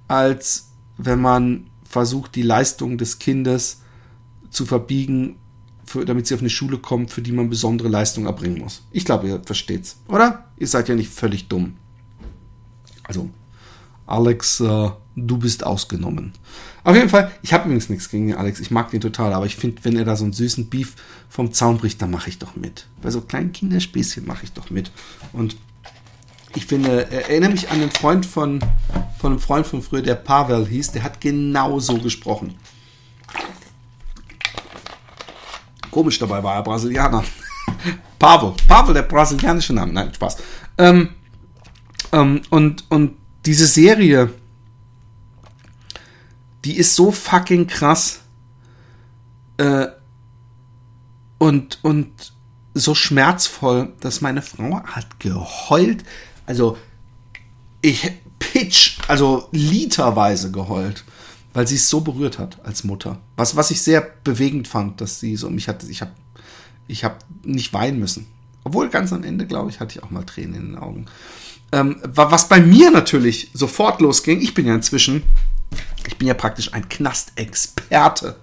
als 0.07 0.69
wenn 0.97 1.19
man 1.19 1.67
versucht, 1.84 2.36
die 2.36 2.43
Leistung 2.43 2.97
des 2.97 3.19
Kindes 3.19 3.81
zu 4.49 4.65
verbiegen, 4.65 5.38
für, 5.86 6.05
damit 6.05 6.27
sie 6.27 6.36
auf 6.36 6.41
eine 6.41 6.49
Schule 6.49 6.77
kommt, 6.77 7.12
für 7.12 7.21
die 7.21 7.31
man 7.31 7.49
besondere 7.49 7.89
Leistungen 7.89 8.27
erbringen 8.27 8.60
muss. 8.60 8.84
Ich 8.91 9.03
glaube, 9.03 9.27
ihr 9.27 9.41
versteht's, 9.43 9.97
oder? 10.07 10.45
Ihr 10.57 10.67
seid 10.67 10.89
ja 10.89 10.95
nicht 10.95 11.12
völlig 11.12 11.47
dumm. 11.47 11.77
Also, 13.03 13.29
Alex, 14.12 14.60
äh, 14.60 14.89
du 15.15 15.38
bist 15.38 15.65
ausgenommen. 15.65 16.34
Auf 16.84 16.95
jeden 16.95 17.10
Fall, 17.10 17.32
ich 17.41 17.54
habe 17.54 17.65
übrigens 17.65 17.89
nichts 17.89 18.10
gegen 18.10 18.28
den 18.28 18.38
Alex, 18.38 18.60
ich 18.60 18.71
mag 18.71 18.91
den 18.91 19.02
total, 19.02 19.34
aber 19.34 19.45
ich 19.45 19.56
finde, 19.56 19.84
wenn 19.84 19.95
er 19.95 20.06
da 20.06 20.15
so 20.15 20.24
einen 20.24 20.34
süßen 20.34 20.69
Beef 20.69 20.95
vom 21.30 21.54
Zaun 21.54 21.78
bricht, 21.78 22.02
dann 22.02 22.12
mache 22.12 22.30
ich 22.30 22.39
doch 22.39 22.56
mit. 22.56 22.88
Bei 23.02 23.12
so 23.12 23.21
kleinen 23.21 23.52
Kinderspäßchen 23.52 24.26
mache 24.26 24.43
ich 24.43 24.54
doch 24.54 24.69
mit. 24.69 24.91
Und 25.32 25.56
ich 26.56 26.65
finde, 26.65 27.10
erinnere 27.12 27.52
mich 27.52 27.69
an 27.69 27.82
einen 27.82 27.91
Freund 27.91 28.26
von, 28.26 28.60
von 29.19 29.32
einem 29.32 29.39
Freund 29.39 29.65
von 29.67 29.82
früher, 29.82 30.02
der 30.02 30.15
Pavel 30.15 30.67
hieß, 30.67 30.91
der 30.91 31.04
hat 31.04 31.21
genau 31.21 31.80
so 31.80 31.97
gesprochen. 31.97 32.56
Komisch 35.91 36.19
dabei 36.19 36.43
war 36.43 36.56
er 36.56 36.63
Brasilianer. 36.63 37.24
Pavel. 38.19 38.54
Pavel, 38.67 38.93
der 38.93 39.04
brasilianische 39.04 39.74
Name. 39.74 39.93
Nein, 39.93 40.13
Spaß. 40.13 40.38
Ähm, 40.78 41.10
ähm, 42.12 42.41
und, 42.50 42.89
und 42.89 43.20
diese 43.45 43.67
Serie, 43.67 44.34
die 46.65 46.77
ist 46.77 46.95
so 46.95 47.12
fucking 47.12 47.67
krass 47.67 48.21
äh, 49.58 49.88
und, 51.38 51.80
und 51.82 52.34
so 52.73 52.95
schmerzvoll, 52.95 53.93
dass 53.99 54.21
meine 54.21 54.41
Frau 54.41 54.84
hat 54.84 55.19
geheult. 55.19 56.04
Also 56.45 56.77
ich 57.82 58.12
pitch, 58.39 58.99
also 59.08 59.47
literweise 59.51 60.51
geheult, 60.51 61.04
weil 61.54 61.67
sie 61.67 61.75
es 61.75 61.89
so 61.89 62.01
berührt 62.01 62.39
hat 62.39 62.63
als 62.63 62.84
Mutter. 62.84 63.19
Was, 63.36 63.56
was 63.56 63.71
ich 63.71 63.82
sehr 63.82 64.01
bewegend 64.01 64.67
fand, 64.67 65.01
dass 65.01 65.19
sie 65.19 65.36
so 65.36 65.49
mich 65.49 65.67
hatte, 65.67 65.88
ich 65.88 66.01
habe 66.01 66.12
ich 66.88 67.04
hab 67.04 67.25
nicht 67.43 67.73
weinen 67.73 67.99
müssen. 67.99 68.27
Obwohl 68.63 68.89
ganz 68.89 69.12
am 69.12 69.23
Ende, 69.23 69.47
glaube 69.47 69.71
ich, 69.71 69.80
hatte 69.80 69.97
ich 69.97 70.04
auch 70.04 70.12
mal 70.12 70.23
Tränen 70.23 70.54
in 70.54 70.65
den 70.67 70.77
Augen. 70.77 71.06
Ähm, 71.71 71.97
was 72.03 72.49
bei 72.49 72.60
mir 72.60 72.91
natürlich 72.91 73.49
sofort 73.53 74.01
losging, 74.01 74.41
ich 74.41 74.53
bin 74.53 74.67
ja 74.67 74.75
inzwischen 74.75 75.23
ich 76.07 76.17
bin 76.17 76.27
ja 76.27 76.34
praktisch 76.34 76.73
ein 76.73 76.88
Knastexperte. 76.89 78.36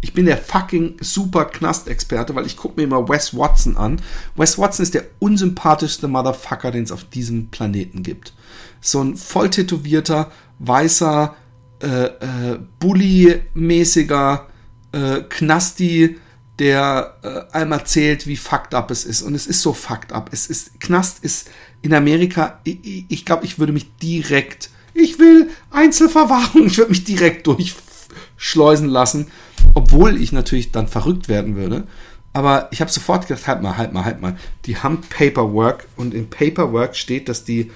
Ich 0.00 0.12
bin 0.12 0.26
der 0.26 0.38
fucking 0.38 0.96
super 1.00 1.46
Knastexperte, 1.46 2.34
weil 2.34 2.46
ich 2.46 2.56
gucke 2.56 2.76
mir 2.76 2.84
immer 2.84 3.08
Wes 3.08 3.36
Watson 3.36 3.76
an. 3.76 4.00
Wes 4.36 4.58
Watson 4.58 4.84
ist 4.84 4.94
der 4.94 5.06
unsympathischste 5.18 6.06
Motherfucker, 6.06 6.70
den 6.70 6.84
es 6.84 6.92
auf 6.92 7.04
diesem 7.04 7.48
Planeten 7.48 8.02
gibt. 8.02 8.32
So 8.80 9.02
ein 9.02 9.16
voll 9.16 9.50
tätowierter, 9.50 10.30
weißer, 10.60 11.34
äh, 11.82 12.04
äh, 12.04 12.58
Bully-mäßiger 12.78 14.46
äh, 14.92 15.20
Knasti, 15.28 16.16
der 16.60 17.16
äh, 17.22 17.56
einem 17.56 17.72
erzählt, 17.72 18.26
wie 18.26 18.36
fucked 18.36 18.74
up 18.74 18.90
es 18.92 19.04
ist. 19.04 19.22
Und 19.22 19.34
es 19.34 19.48
ist 19.48 19.62
so 19.62 19.72
fucked 19.72 20.12
up. 20.12 20.30
Es 20.32 20.46
ist, 20.46 20.80
Knast 20.80 21.24
ist 21.24 21.50
in 21.82 21.94
Amerika, 21.94 22.60
ich, 22.64 23.04
ich 23.08 23.24
glaube, 23.24 23.44
ich 23.44 23.58
würde 23.58 23.72
mich 23.72 23.86
direkt 23.96 24.70
ich 24.98 25.18
will 25.18 25.50
Einzelverwahrung. 25.70 26.66
Ich 26.66 26.78
würde 26.78 26.90
mich 26.90 27.04
direkt 27.04 27.46
durchschleusen 27.46 28.88
lassen, 28.88 29.28
obwohl 29.74 30.20
ich 30.20 30.32
natürlich 30.32 30.72
dann 30.72 30.88
verrückt 30.88 31.28
werden 31.28 31.56
würde. 31.56 31.86
Aber 32.32 32.68
ich 32.72 32.80
habe 32.80 32.90
sofort 32.90 33.26
gedacht, 33.26 33.46
halt 33.46 33.62
mal, 33.62 33.76
halt 33.76 33.92
mal, 33.92 34.04
halt 34.04 34.20
mal. 34.20 34.36
Die 34.66 34.76
haben 34.76 35.00
Paperwork 35.00 35.86
und 35.96 36.14
in 36.14 36.28
Paperwork 36.28 36.94
steht, 36.94 37.28
dass 37.28 37.44
die 37.44 37.70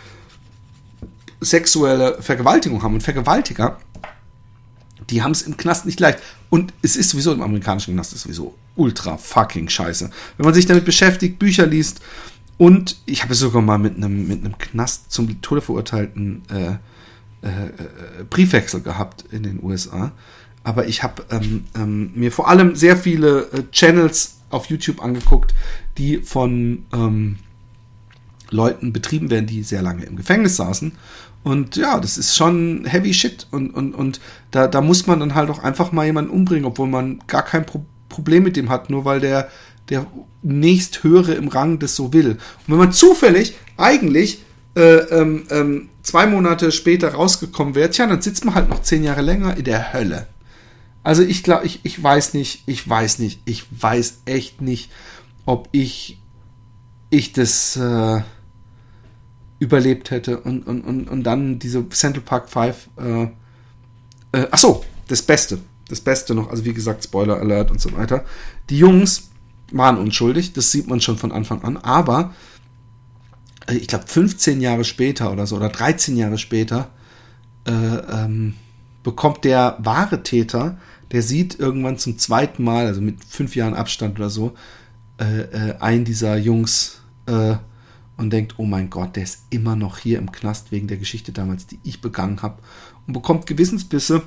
sexuelle 1.41 2.21
Vergewaltigung 2.21 2.83
haben. 2.83 2.95
Und 2.95 3.03
Vergewaltiger, 3.03 3.79
die 5.11 5.23
haben 5.23 5.33
es 5.33 5.43
im 5.43 5.57
Knast 5.57 5.87
nicht 5.87 6.01
leicht. 6.01 6.19
Und 6.51 6.73
es 6.83 6.97
ist 6.97 7.11
sowieso 7.11 7.33
im 7.33 7.43
amerikanischen 7.43 7.95
Knast 7.95 8.13
ist 8.13 8.23
sowieso 8.23 8.55
ultra 8.77 9.17
fucking 9.17 9.69
scheiße. 9.69 10.11
Wenn 10.37 10.45
man 10.45 10.55
sich 10.55 10.67
damit 10.67 10.85
beschäftigt, 10.85 11.39
Bücher 11.39 11.67
liest 11.67 12.01
und 12.63 12.97
ich 13.07 13.25
habe 13.25 13.35
sogar 13.35 13.61
mal 13.61 13.79
mit 13.79 13.97
einem 13.97 14.29
mit 14.29 14.59
Knast 14.59 15.11
zum 15.11 15.43
Tode 15.43 15.61
verurteilten 15.61 16.43
äh, 16.49 17.47
äh, 17.47 17.67
äh, 17.67 18.25
Briefwechsel 18.31 18.83
gehabt 18.83 19.25
in 19.33 19.43
den 19.43 19.63
USA. 19.63 20.13
Aber 20.63 20.87
ich 20.87 21.03
habe 21.03 21.25
ähm, 21.31 21.65
ähm, 21.75 22.13
mir 22.15 22.31
vor 22.31 22.49
allem 22.49 22.77
sehr 22.77 22.97
viele 22.97 23.51
äh, 23.51 23.65
Channels 23.73 24.39
auf 24.51 24.67
YouTube 24.67 25.03
angeguckt, 25.03 25.55
die 25.99 26.19
von 26.19 26.85
ähm, 26.93 27.39
Leuten 28.51 28.93
betrieben 28.93 29.31
werden, 29.31 29.47
die 29.47 29.65
sehr 29.65 29.83
lange 29.83 30.05
im 30.05 30.15
Gefängnis 30.15 30.55
saßen 30.55 30.93
und 31.43 31.75
ja, 31.75 31.99
das 31.99 32.19
ist 32.19 32.37
schon 32.37 32.85
heavy 32.85 33.13
shit. 33.13 33.47
Und, 33.51 33.71
und, 33.71 33.95
und 33.95 34.21
da, 34.51 34.69
da 34.69 34.81
muss 34.81 35.07
man 35.07 35.21
dann 35.21 35.35
halt 35.35 35.51
auch 35.51 35.59
einfach 35.59 35.91
mal 35.91 36.07
jemanden 36.07 36.31
umbringen, 36.31 36.65
obwohl 36.65 36.87
man 36.87 37.21
gar 37.27 37.43
kein 37.43 37.67
Pro 37.67 37.85
Problem 38.09 38.43
mit 38.43 38.57
dem 38.57 38.69
hat, 38.69 38.91
nur 38.91 39.07
weil 39.07 39.21
der, 39.21 39.49
der 39.89 40.07
nächsthöhere 40.43 41.35
im 41.35 41.49
Rang 41.49 41.79
das 41.79 41.97
so 41.97 42.13
will. 42.13 42.31
Und 42.31 42.39
wenn 42.69 42.77
man 42.77 42.93
zufällig 42.93 43.57
eigentlich 43.77 44.43
äh, 44.75 44.81
ähm, 44.81 45.45
ähm, 45.51 45.89
zwei 46.03 46.27
Monate 46.27 46.73
später 46.73 47.15
rausgekommen 47.15 47.75
wäre, 47.75 47.91
tja, 47.91 48.07
dann 48.07 48.23
sitzt 48.23 48.45
man 48.45 48.55
halt 48.55 48.69
noch 48.69 48.83
zehn 48.83 49.05
Jahre 49.05 49.23
länger 49.23 49.57
in 49.57 49.65
der 49.65 49.93
Hölle. 49.93 50.27
Also 51.03 51.23
ich 51.23 51.43
glaube, 51.43 51.67
ich, 51.67 51.81
ich 51.83 52.03
weiß 52.03 52.35
nicht, 52.35 52.63
ich 52.67 52.89
weiß 52.89 53.19
nicht, 53.19 53.41
ich 53.45 53.65
weiß 53.71 54.23
echt 54.25 54.63
nicht, 54.63 54.91
ob 55.45 55.69
ich, 55.73 56.21
ich 57.11 57.33
das, 57.33 57.77
äh, 57.77 58.23
überlebt 59.63 60.11
hätte 60.11 60.41
und, 60.41 60.67
und, 60.67 60.83
und, 60.83 61.09
und 61.09 61.23
dann 61.23 61.61
diese 61.61 61.89
Central 61.91 62.25
Park 62.25 62.51
5. 62.51 62.89
Äh, 62.97 63.23
äh, 64.33 64.49
ach 64.51 64.65
das 65.07 65.23
Beste. 65.23 65.59
Das 65.89 66.01
Beste 66.01 66.35
noch, 66.35 66.51
also 66.51 66.65
wie 66.65 66.75
gesagt, 66.75 67.05
Spoiler 67.05 67.39
Alert 67.39 67.71
und 67.71 67.81
so 67.81 67.97
weiter. 67.97 68.25
Die 68.71 68.79
Jungs 68.79 69.31
waren 69.73 69.99
unschuldig, 69.99 70.53
das 70.53 70.71
sieht 70.71 70.89
man 70.89 71.01
schon 71.01 71.19
von 71.19 71.33
Anfang 71.33 71.63
an, 71.63 71.77
aber 71.77 72.35
äh, 73.67 73.75
ich 73.75 73.89
glaube 73.89 74.07
15 74.07 74.61
Jahre 74.61 74.85
später 74.85 75.33
oder 75.33 75.47
so, 75.47 75.57
oder 75.57 75.69
13 75.69 76.17
Jahre 76.17 76.39
später, 76.39 76.91
äh, 77.67 77.73
ähm, 77.73 78.55
bekommt 79.03 79.45
der 79.45 79.77
wahre 79.81 80.23
Täter, 80.23 80.79
der 81.11 81.23
sieht 81.23 81.59
irgendwann 81.59 81.99
zum 81.99 82.19
zweiten 82.19 82.65
Mal, 82.65 82.87
also 82.87 83.01
mit 83.01 83.25
fünf 83.25 83.55
Jahren 83.55 83.75
Abstand 83.75 84.19
oder 84.19 84.31
so, 84.31 84.55
äh, 85.19 85.43
äh, 85.43 85.77
einen 85.79 86.05
dieser 86.05 86.37
Jungs 86.37 87.03
äh, 87.27 87.57
und 88.17 88.31
denkt, 88.31 88.55
oh 88.57 88.65
mein 88.65 88.91
Gott, 88.91 89.17
der 89.17 89.25
ist 89.25 89.43
immer 89.51 89.77
noch 89.77 89.99
hier 89.99 90.19
im 90.19 90.33
Knast 90.33 90.73
wegen 90.73 90.89
der 90.89 90.97
Geschichte 90.97 91.33
damals, 91.33 91.67
die 91.67 91.79
ich 91.83 92.01
begangen 92.01 92.43
habe 92.43 92.59
und 93.07 93.13
bekommt 93.13 93.47
Gewissensbisse 93.47 94.23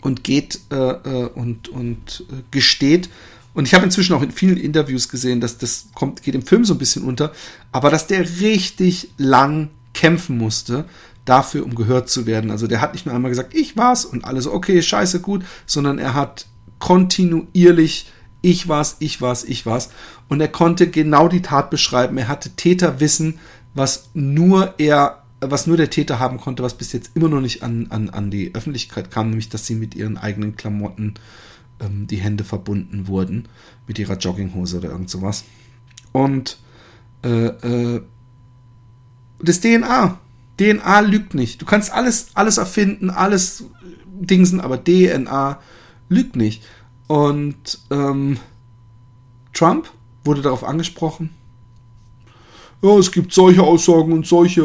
und 0.00 0.24
geht 0.24 0.60
äh, 0.70 1.26
und, 1.34 1.68
und 1.68 2.24
gesteht. 2.50 3.10
Und 3.56 3.66
ich 3.66 3.74
habe 3.74 3.84
inzwischen 3.84 4.14
auch 4.14 4.22
in 4.22 4.30
vielen 4.30 4.58
Interviews 4.58 5.08
gesehen, 5.08 5.40
dass 5.40 5.56
das 5.56 5.88
kommt, 5.94 6.22
geht 6.22 6.34
im 6.34 6.46
Film 6.46 6.64
so 6.64 6.74
ein 6.74 6.78
bisschen 6.78 7.04
unter, 7.04 7.32
aber 7.72 7.90
dass 7.90 8.06
der 8.06 8.20
richtig 8.40 9.10
lang 9.16 9.70
kämpfen 9.94 10.36
musste, 10.36 10.84
dafür, 11.24 11.64
um 11.64 11.74
gehört 11.74 12.08
zu 12.08 12.26
werden. 12.26 12.50
Also 12.50 12.66
der 12.66 12.80
hat 12.80 12.92
nicht 12.92 13.06
nur 13.06 13.14
einmal 13.14 13.30
gesagt, 13.30 13.54
ich 13.54 13.76
war's 13.76 14.04
und 14.04 14.24
alles 14.24 14.44
so, 14.44 14.52
okay, 14.52 14.80
scheiße, 14.80 15.20
gut, 15.20 15.44
sondern 15.66 15.98
er 15.98 16.14
hat 16.14 16.46
kontinuierlich 16.78 18.12
ich 18.42 18.68
war's, 18.68 18.96
ich 19.00 19.20
war's, 19.20 19.42
ich 19.42 19.66
war's. 19.66 19.90
Und 20.28 20.40
er 20.40 20.48
konnte 20.48 20.88
genau 20.88 21.26
die 21.26 21.42
Tat 21.42 21.68
beschreiben. 21.70 22.16
Er 22.16 22.28
hatte 22.28 22.50
Täterwissen, 22.50 23.40
was 23.74 24.10
nur 24.14 24.74
er, 24.78 25.24
was 25.40 25.66
nur 25.66 25.76
der 25.76 25.90
Täter 25.90 26.20
haben 26.20 26.38
konnte, 26.38 26.62
was 26.62 26.74
bis 26.74 26.92
jetzt 26.92 27.10
immer 27.14 27.28
noch 27.28 27.40
nicht 27.40 27.64
an, 27.64 27.88
an, 27.90 28.10
an 28.10 28.30
die 28.30 28.54
Öffentlichkeit 28.54 29.10
kam, 29.10 29.30
nämlich 29.30 29.48
dass 29.48 29.66
sie 29.66 29.74
mit 29.74 29.96
ihren 29.96 30.16
eigenen 30.16 30.54
Klamotten 30.56 31.14
ähm, 31.80 32.06
die 32.06 32.16
Hände 32.16 32.44
verbunden 32.44 33.08
wurden, 33.08 33.48
mit 33.86 33.98
ihrer 33.98 34.16
Jogginghose 34.16 34.78
oder 34.78 34.90
irgend 34.90 35.10
sowas. 35.10 35.44
Und 36.12 36.58
äh, 37.22 37.46
äh, 37.46 38.02
das 39.40 39.60
DNA. 39.60 40.18
DNA 40.58 41.00
lügt 41.00 41.34
nicht. 41.34 41.60
Du 41.60 41.66
kannst 41.66 41.92
alles, 41.92 42.28
alles 42.34 42.56
erfinden, 42.56 43.10
alles 43.10 43.64
dingsen, 44.06 44.60
aber 44.60 44.82
DNA 44.82 45.60
lügt 46.08 46.36
nicht. 46.36 46.62
Und 47.06 47.78
ähm, 47.90 48.38
Trump 49.52 49.90
wurde 50.24 50.42
darauf 50.42 50.64
angesprochen. 50.64 51.30
Ja, 52.82 52.96
es 52.98 53.12
gibt 53.12 53.32
solche 53.32 53.62
Aussagen 53.62 54.12
und 54.12 54.26
solche. 54.26 54.62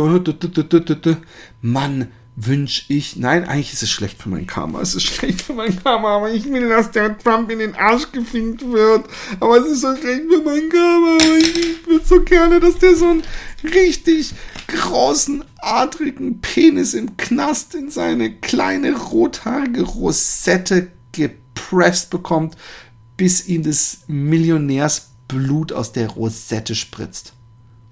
Mann, 1.62 2.08
wünsche 2.36 2.86
ich. 2.88 3.18
Nein, 3.18 3.46
eigentlich 3.46 3.74
ist 3.74 3.84
es 3.84 3.90
schlecht 3.90 4.22
für 4.22 4.30
mein 4.30 4.48
Karma. 4.48 4.82
Es 4.82 4.96
ist 4.96 5.04
schlecht 5.04 5.42
für 5.42 5.54
mein 5.54 5.82
Karma, 5.84 6.18
aber 6.18 6.32
ich 6.32 6.46
will, 6.46 6.70
dass 6.70 6.92
der 6.92 7.18
Trump 7.18 7.52
in 7.52 7.60
den 7.60 7.76
Arsch 7.76 8.12
gefinkt 8.12 8.66
wird. 8.66 9.06
Aber 9.40 9.58
es 9.58 9.68
ist 9.68 9.82
so 9.82 9.96
schlecht 9.96 10.24
für 10.30 10.42
mein 10.42 10.70
Karma. 10.70 11.16
Aber 11.16 11.38
ich 11.38 11.88
würde 11.88 12.06
so 12.06 12.22
gerne, 12.22 12.60
dass 12.60 12.78
der 12.78 12.96
so 12.96 13.10
einen 13.10 13.24
richtig 13.64 14.34
großen, 14.68 15.44
adrigen 15.58 16.42
Penis 16.42 16.94
im 16.94 17.18
Knast 17.18 17.76
in 17.76 17.90
seine 17.90 18.34
kleine 18.34 18.96
rothaarige 18.96 19.84
Rosette 19.84 20.92
gepresst 21.12 22.10
bekommt, 22.10 22.56
bis 23.18 23.48
ihm 23.48 23.64
das 23.64 24.00
Millionärsblut 24.08 25.74
aus 25.74 25.92
der 25.92 26.10
Rosette 26.10 26.76
spritzt. 26.76 27.34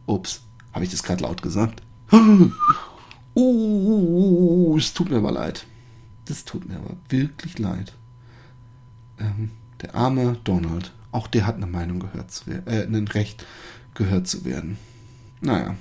Ups, 0.06 0.42
habe 0.74 0.86
ich 0.86 0.92
das 0.92 1.04
gerade 1.04 1.24
laut 1.24 1.42
gesagt? 1.42 1.82
Uh, 3.36 4.78
es 4.78 4.94
tut 4.94 5.10
mir 5.10 5.18
aber 5.18 5.32
leid. 5.32 5.66
Das 6.26 6.46
tut 6.46 6.68
mir 6.68 6.76
aber 6.76 6.96
wirklich 7.10 7.58
leid. 7.58 7.94
Ähm, 9.20 9.52
der 9.82 9.96
arme 9.96 10.38
Donald, 10.44 10.92
auch 11.12 11.28
der 11.28 11.48
hat 11.48 11.56
eine 11.56 11.68
Meinung 11.68 12.00
gehört 12.00 12.32
zu 12.32 12.48
werden, 12.48 12.68
äh, 12.68 12.84
ein 12.84 13.08
Recht 13.08 13.46
gehört 13.94 14.28
zu 14.28 14.46
werden. 14.46 14.78
Naja. 15.42 15.76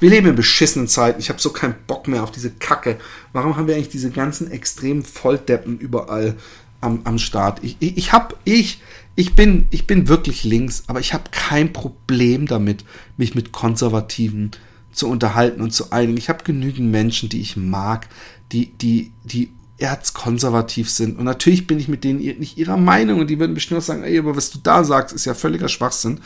Wir 0.00 0.10
leben 0.10 0.26
in 0.28 0.36
beschissenen 0.36 0.88
Zeiten. 0.88 1.20
Ich 1.20 1.28
habe 1.28 1.40
so 1.40 1.50
keinen 1.50 1.74
Bock 1.86 2.08
mehr 2.08 2.22
auf 2.22 2.30
diese 2.30 2.50
Kacke. 2.50 2.98
Warum 3.32 3.56
haben 3.56 3.68
wir 3.68 3.74
eigentlich 3.74 3.88
diese 3.88 4.10
ganzen 4.10 4.50
extremen 4.50 5.02
Volldeppen 5.02 5.78
überall 5.78 6.36
am, 6.80 7.00
am 7.04 7.18
Start? 7.18 7.62
Ich, 7.62 7.76
ich, 7.78 7.96
ich 7.96 8.12
habe, 8.12 8.36
ich, 8.44 8.82
ich 9.14 9.34
bin, 9.34 9.66
ich 9.70 9.86
bin 9.86 10.08
wirklich 10.08 10.44
links, 10.44 10.84
aber 10.88 11.00
ich 11.00 11.14
habe 11.14 11.24
kein 11.30 11.72
Problem 11.72 12.46
damit, 12.46 12.84
mich 13.16 13.34
mit 13.34 13.52
Konservativen 13.52 14.50
zu 14.92 15.08
unterhalten 15.08 15.60
und 15.60 15.72
zu 15.72 15.90
einigen. 15.90 16.18
Ich 16.18 16.28
habe 16.28 16.44
genügend 16.44 16.90
Menschen, 16.90 17.28
die 17.28 17.40
ich 17.40 17.56
mag, 17.56 18.08
die, 18.52 18.72
die, 18.72 19.12
die 19.24 19.50
erzkonservativ 19.78 20.90
sind. 20.90 21.18
Und 21.18 21.24
natürlich 21.24 21.66
bin 21.66 21.78
ich 21.78 21.88
mit 21.88 22.04
denen 22.04 22.20
nicht 22.20 22.56
ihrer 22.56 22.76
Meinung 22.76 23.20
und 23.20 23.28
die 23.28 23.38
würden 23.38 23.54
bestimmt 23.54 23.82
sagen, 23.82 24.04
ey, 24.04 24.18
aber 24.18 24.36
was 24.36 24.50
du 24.50 24.58
da 24.62 24.84
sagst, 24.84 25.14
ist 25.14 25.24
ja 25.24 25.34
völliger 25.34 25.68
Schwachsinn. 25.68 26.20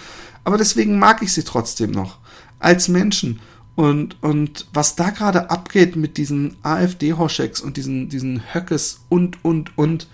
Aber 0.44 0.58
deswegen 0.58 0.98
mag 0.98 1.22
ich 1.22 1.32
sie 1.32 1.42
trotzdem 1.42 1.90
noch 1.90 2.18
als 2.58 2.88
Menschen. 2.88 3.40
Und, 3.74 4.22
und 4.22 4.66
was 4.72 4.96
da 4.96 5.10
gerade 5.10 5.50
abgeht 5.50 5.96
mit 5.96 6.16
diesen 6.16 6.56
AfD-Hoscheks 6.62 7.60
und 7.60 7.76
diesen, 7.76 8.08
diesen 8.08 8.42
Höckes 8.54 9.00
und, 9.08 9.44
und, 9.44 9.76
und, 9.76 10.08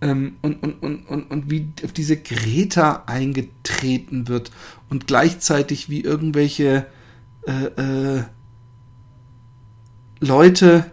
ähm, 0.00 0.36
und, 0.42 0.62
und, 0.62 0.82
und, 0.82 1.08
und, 1.08 1.30
und 1.30 1.50
wie 1.50 1.68
auf 1.84 1.92
diese 1.92 2.16
Greta 2.16 3.04
eingetreten 3.06 4.28
wird 4.28 4.52
und 4.88 5.06
gleichzeitig 5.06 5.90
wie 5.90 6.02
irgendwelche 6.02 6.86
äh, 7.46 8.18
äh, 8.18 8.24
Leute, 10.20 10.90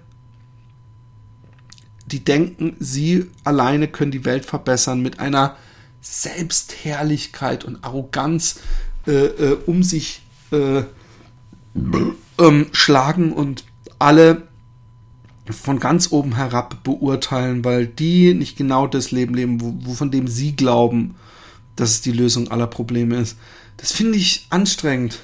die 2.06 2.24
denken, 2.24 2.76
sie 2.80 3.30
alleine 3.44 3.88
können 3.88 4.12
die 4.12 4.26
Welt 4.26 4.46
verbessern 4.46 5.02
mit 5.02 5.20
einer 5.20 5.58
Selbstherrlichkeit 6.02 7.66
und 7.66 7.84
Arroganz 7.84 8.60
äh, 9.06 9.12
äh 9.12 9.58
um 9.66 9.84
sich 9.84 10.22
äh, 10.52 10.84
ähm, 12.40 12.68
schlagen 12.72 13.34
und 13.34 13.66
alle 14.00 14.48
von 15.50 15.80
ganz 15.80 16.12
oben 16.12 16.36
herab 16.36 16.84
beurteilen, 16.84 17.64
weil 17.64 17.88
die 17.88 18.34
nicht 18.34 18.58
genau 18.58 18.88
das 18.88 19.12
Leben 19.12 19.34
leben, 19.34 19.62
wo, 19.86 19.94
von 19.94 20.12
dem 20.12 20.28
sie 20.28 20.56
glauben, 20.56 21.16
dass 21.76 21.92
es 21.92 22.02
die 22.02 22.12
Lösung 22.12 22.50
aller 22.50 22.68
Probleme 22.68 23.18
ist. 23.18 23.38
Das 23.78 23.92
finde 23.92 24.18
ich 24.18 24.48
anstrengend. 24.50 25.20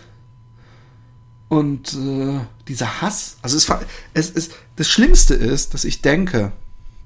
Und 1.54 1.94
äh, 1.94 2.40
dieser 2.68 3.04
Hass, 3.04 3.38
also 3.44 3.58
es, 3.58 3.70
es 4.16 4.32
ist 4.32 4.56
das 4.76 4.90
Schlimmste 4.90 5.36
ist, 5.36 5.76
dass 5.76 5.84
ich 5.84 6.02
denke 6.02 6.52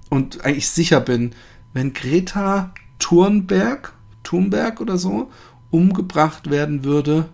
und 0.10 0.46
eigentlich 0.46 0.70
sicher 0.70 1.02
bin, 1.02 1.36
wenn 1.74 1.92
Greta 1.92 2.74
Thunberg, 2.98 3.92
Thunberg 4.24 4.80
oder 4.80 4.98
so 4.98 5.30
umgebracht 5.70 6.50
werden 6.50 6.86
würde, 6.86 7.28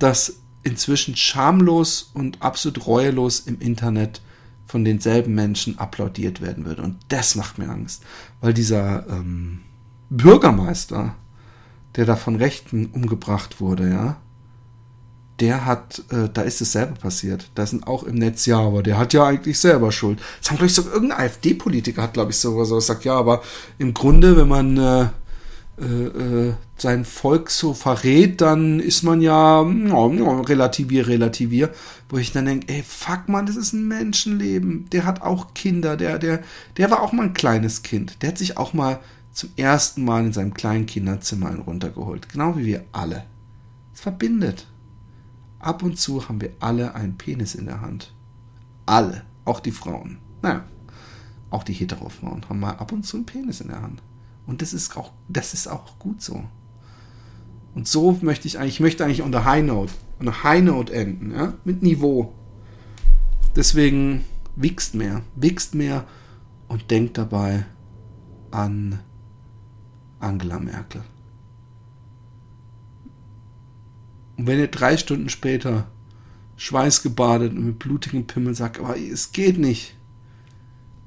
dass 0.00 0.38
inzwischen 0.64 1.14
schamlos 1.14 2.10
und 2.14 2.42
absolut 2.42 2.84
reuelos 2.88 3.38
im 3.38 3.60
Internet 3.60 4.22
von 4.66 4.84
denselben 4.84 5.36
Menschen 5.36 5.78
applaudiert 5.78 6.40
werden 6.40 6.64
würde. 6.64 6.82
Und 6.82 6.96
das 7.10 7.36
macht 7.36 7.58
mir 7.58 7.68
Angst, 7.68 8.02
weil 8.40 8.52
dieser 8.52 9.08
ähm, 9.08 9.60
Bürgermeister, 10.10 11.14
der 11.94 12.06
da 12.06 12.16
von 12.16 12.34
Rechten 12.34 12.86
umgebracht 12.86 13.60
wurde, 13.60 13.88
ja, 13.88 14.16
der 15.40 15.66
hat, 15.66 16.02
äh, 16.10 16.28
da 16.32 16.42
ist 16.42 16.60
es 16.60 16.72
selber 16.72 16.94
passiert. 16.94 17.50
Da 17.54 17.66
sind 17.66 17.86
auch 17.86 18.04
im 18.04 18.16
Netz, 18.16 18.46
ja, 18.46 18.58
aber 18.58 18.82
der 18.82 18.98
hat 18.98 19.12
ja 19.12 19.26
eigentlich 19.26 19.58
selber 19.58 19.92
Schuld. 19.92 20.18
Das 20.40 20.50
haben, 20.50 20.56
glaube 20.56 20.68
ich, 20.68 20.74
so 20.74 20.82
irgendein 20.82 21.20
AfD-Politiker 21.20 22.02
hat, 22.02 22.14
glaube 22.14 22.30
ich, 22.30 22.38
so 22.38 22.64
so 22.64 22.80
sagt, 22.80 23.04
ja, 23.04 23.14
aber 23.14 23.42
im 23.78 23.92
Grunde, 23.92 24.36
wenn 24.36 24.48
man 24.48 24.76
äh, 24.78 25.08
äh, 25.78 26.48
äh, 26.48 26.54
sein 26.78 27.04
Volk 27.04 27.50
so 27.50 27.74
verrät, 27.74 28.40
dann 28.40 28.80
ist 28.80 29.02
man 29.02 29.20
ja 29.20 29.60
relativier, 29.60 31.06
relativier, 31.06 31.70
wo 32.08 32.16
ich 32.16 32.32
dann 32.32 32.46
denke, 32.46 32.72
ey, 32.72 32.82
fuck 32.82 33.28
man, 33.28 33.46
das 33.46 33.56
ist 33.56 33.74
ein 33.74 33.86
Menschenleben. 33.86 34.88
Der 34.90 35.04
hat 35.04 35.20
auch 35.20 35.52
Kinder, 35.54 35.96
der, 35.96 36.18
der, 36.18 36.42
der 36.78 36.90
war 36.90 37.02
auch 37.02 37.12
mal 37.12 37.24
ein 37.24 37.34
kleines 37.34 37.82
Kind. 37.82 38.22
Der 38.22 38.30
hat 38.30 38.38
sich 38.38 38.56
auch 38.56 38.72
mal 38.72 39.00
zum 39.32 39.50
ersten 39.56 40.04
Mal 40.04 40.24
in 40.24 40.32
seinem 40.32 40.54
kleinen 40.54 40.86
Kinderzimmer 40.86 41.48
einen 41.48 41.60
runtergeholt. 41.60 42.30
Genau 42.30 42.56
wie 42.56 42.66
wir 42.66 42.84
alle. 42.92 43.24
Es 43.94 44.00
verbindet. 44.00 44.66
Ab 45.66 45.82
und 45.82 45.98
zu 45.98 46.28
haben 46.28 46.40
wir 46.40 46.52
alle 46.60 46.94
einen 46.94 47.18
Penis 47.18 47.56
in 47.56 47.66
der 47.66 47.80
Hand. 47.80 48.14
Alle. 48.86 49.24
Auch 49.44 49.58
die 49.58 49.72
Frauen. 49.72 50.18
Naja. 50.40 50.64
Auch 51.50 51.64
die 51.64 51.72
Hetero-Frauen 51.72 52.48
haben 52.48 52.60
mal 52.60 52.76
ab 52.76 52.92
und 52.92 53.04
zu 53.04 53.16
einen 53.16 53.26
Penis 53.26 53.60
in 53.60 53.66
der 53.66 53.82
Hand. 53.82 54.00
Und 54.46 54.62
das 54.62 54.72
ist 54.72 54.96
auch, 54.96 55.10
das 55.28 55.54
ist 55.54 55.66
auch 55.66 55.98
gut 55.98 56.22
so. 56.22 56.44
Und 57.74 57.88
so 57.88 58.16
möchte 58.22 58.46
ich 58.46 58.60
eigentlich, 58.60 58.74
ich 58.74 58.80
möchte 58.80 59.04
eigentlich 59.04 59.22
unter 59.22 59.44
High 59.44 59.64
Note, 59.64 59.92
unter 60.20 60.44
High 60.44 60.62
Note 60.62 60.92
enden, 60.94 61.32
ja, 61.32 61.54
mit 61.64 61.82
Niveau. 61.82 62.32
Deswegen 63.56 64.24
wichst 64.54 64.94
mehr, 64.94 65.22
wichst 65.34 65.74
mehr 65.74 66.04
und 66.68 66.92
denkt 66.92 67.18
dabei 67.18 67.66
an 68.52 69.00
Angela 70.20 70.60
Merkel. 70.60 71.02
Und 74.36 74.46
wenn 74.46 74.58
ihr 74.58 74.68
drei 74.68 74.96
Stunden 74.96 75.28
später 75.28 75.86
schweißgebadet 76.56 77.52
und 77.52 77.64
mit 77.64 77.78
blutigem 77.78 78.26
Pimmel 78.26 78.54
sagt, 78.54 78.78
aber 78.80 78.98
es 78.98 79.32
geht 79.32 79.58
nicht, 79.58 79.94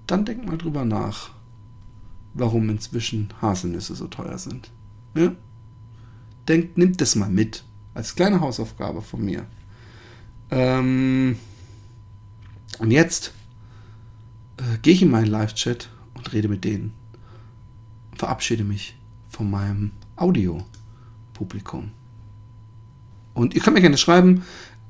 dann 0.07 0.25
denkt 0.25 0.45
mal 0.45 0.57
drüber 0.57 0.85
nach 0.85 1.31
warum 2.33 2.69
inzwischen 2.69 3.29
Haselnüsse 3.41 3.95
so 3.95 4.07
teuer 4.07 4.37
sind. 4.37 4.71
Ja? 5.15 5.33
Denkt, 6.47 6.77
nimmt 6.77 7.01
das 7.01 7.15
mal 7.15 7.29
mit. 7.29 7.63
Als 7.93 8.15
kleine 8.15 8.39
Hausaufgabe 8.39 9.01
von 9.01 9.23
mir. 9.23 9.45
Ähm, 10.51 11.37
und 12.79 12.91
jetzt 12.91 13.33
äh, 14.57 14.77
gehe 14.81 14.93
ich 14.93 15.01
in 15.01 15.11
meinen 15.11 15.27
Live-Chat 15.27 15.89
und 16.13 16.31
rede 16.33 16.47
mit 16.47 16.63
denen. 16.63 16.93
Verabschiede 18.15 18.63
mich 18.63 18.97
von 19.29 19.49
meinem 19.49 19.91
Audio-Publikum. 20.15 21.91
Und 23.33 23.55
ihr 23.55 23.61
könnt 23.61 23.75
mir 23.75 23.81
gerne 23.81 23.97
schreiben, 23.97 24.43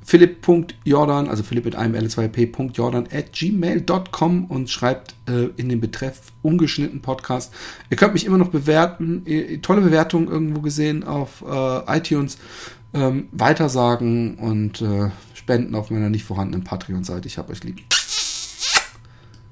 philipp.jordan, 0.04 1.28
also 1.28 1.44
philipp 1.44 1.66
mit 1.66 1.76
einem 1.76 1.96
L2P.jordan 1.96 3.08
at 3.12 3.32
gmail.com 3.34 4.46
und 4.46 4.70
schreibt 4.70 5.14
äh, 5.28 5.50
in 5.58 5.70
den 5.70 5.80
Betreff 5.80 6.22
ungeschnitten 6.42 7.02
Podcast. 7.02 7.54
Ihr 7.90 7.98
könnt 7.98 8.14
mich 8.14 8.26
immer 8.26 8.38
noch 8.38 8.50
bewerten, 8.50 9.24
tolle 9.62 9.82
Bewertungen 9.82 10.28
irgendwo 10.28 10.62
gesehen 10.62 11.04
auf 11.04 11.44
äh, 11.48 11.98
iTunes, 11.98 12.40
ähm, 12.94 13.28
weitersagen 13.32 14.36
und 14.36 14.82
äh, 14.82 15.12
spenden 15.36 15.76
auf 15.76 15.92
meiner 15.92 16.10
nicht 16.10 16.24
vorhandenen 16.24 16.64
Patreon-Seite. 16.64 17.28
Ich 17.28 17.38
habe 17.38 17.52
euch 17.52 17.64
lieb. 17.64 17.99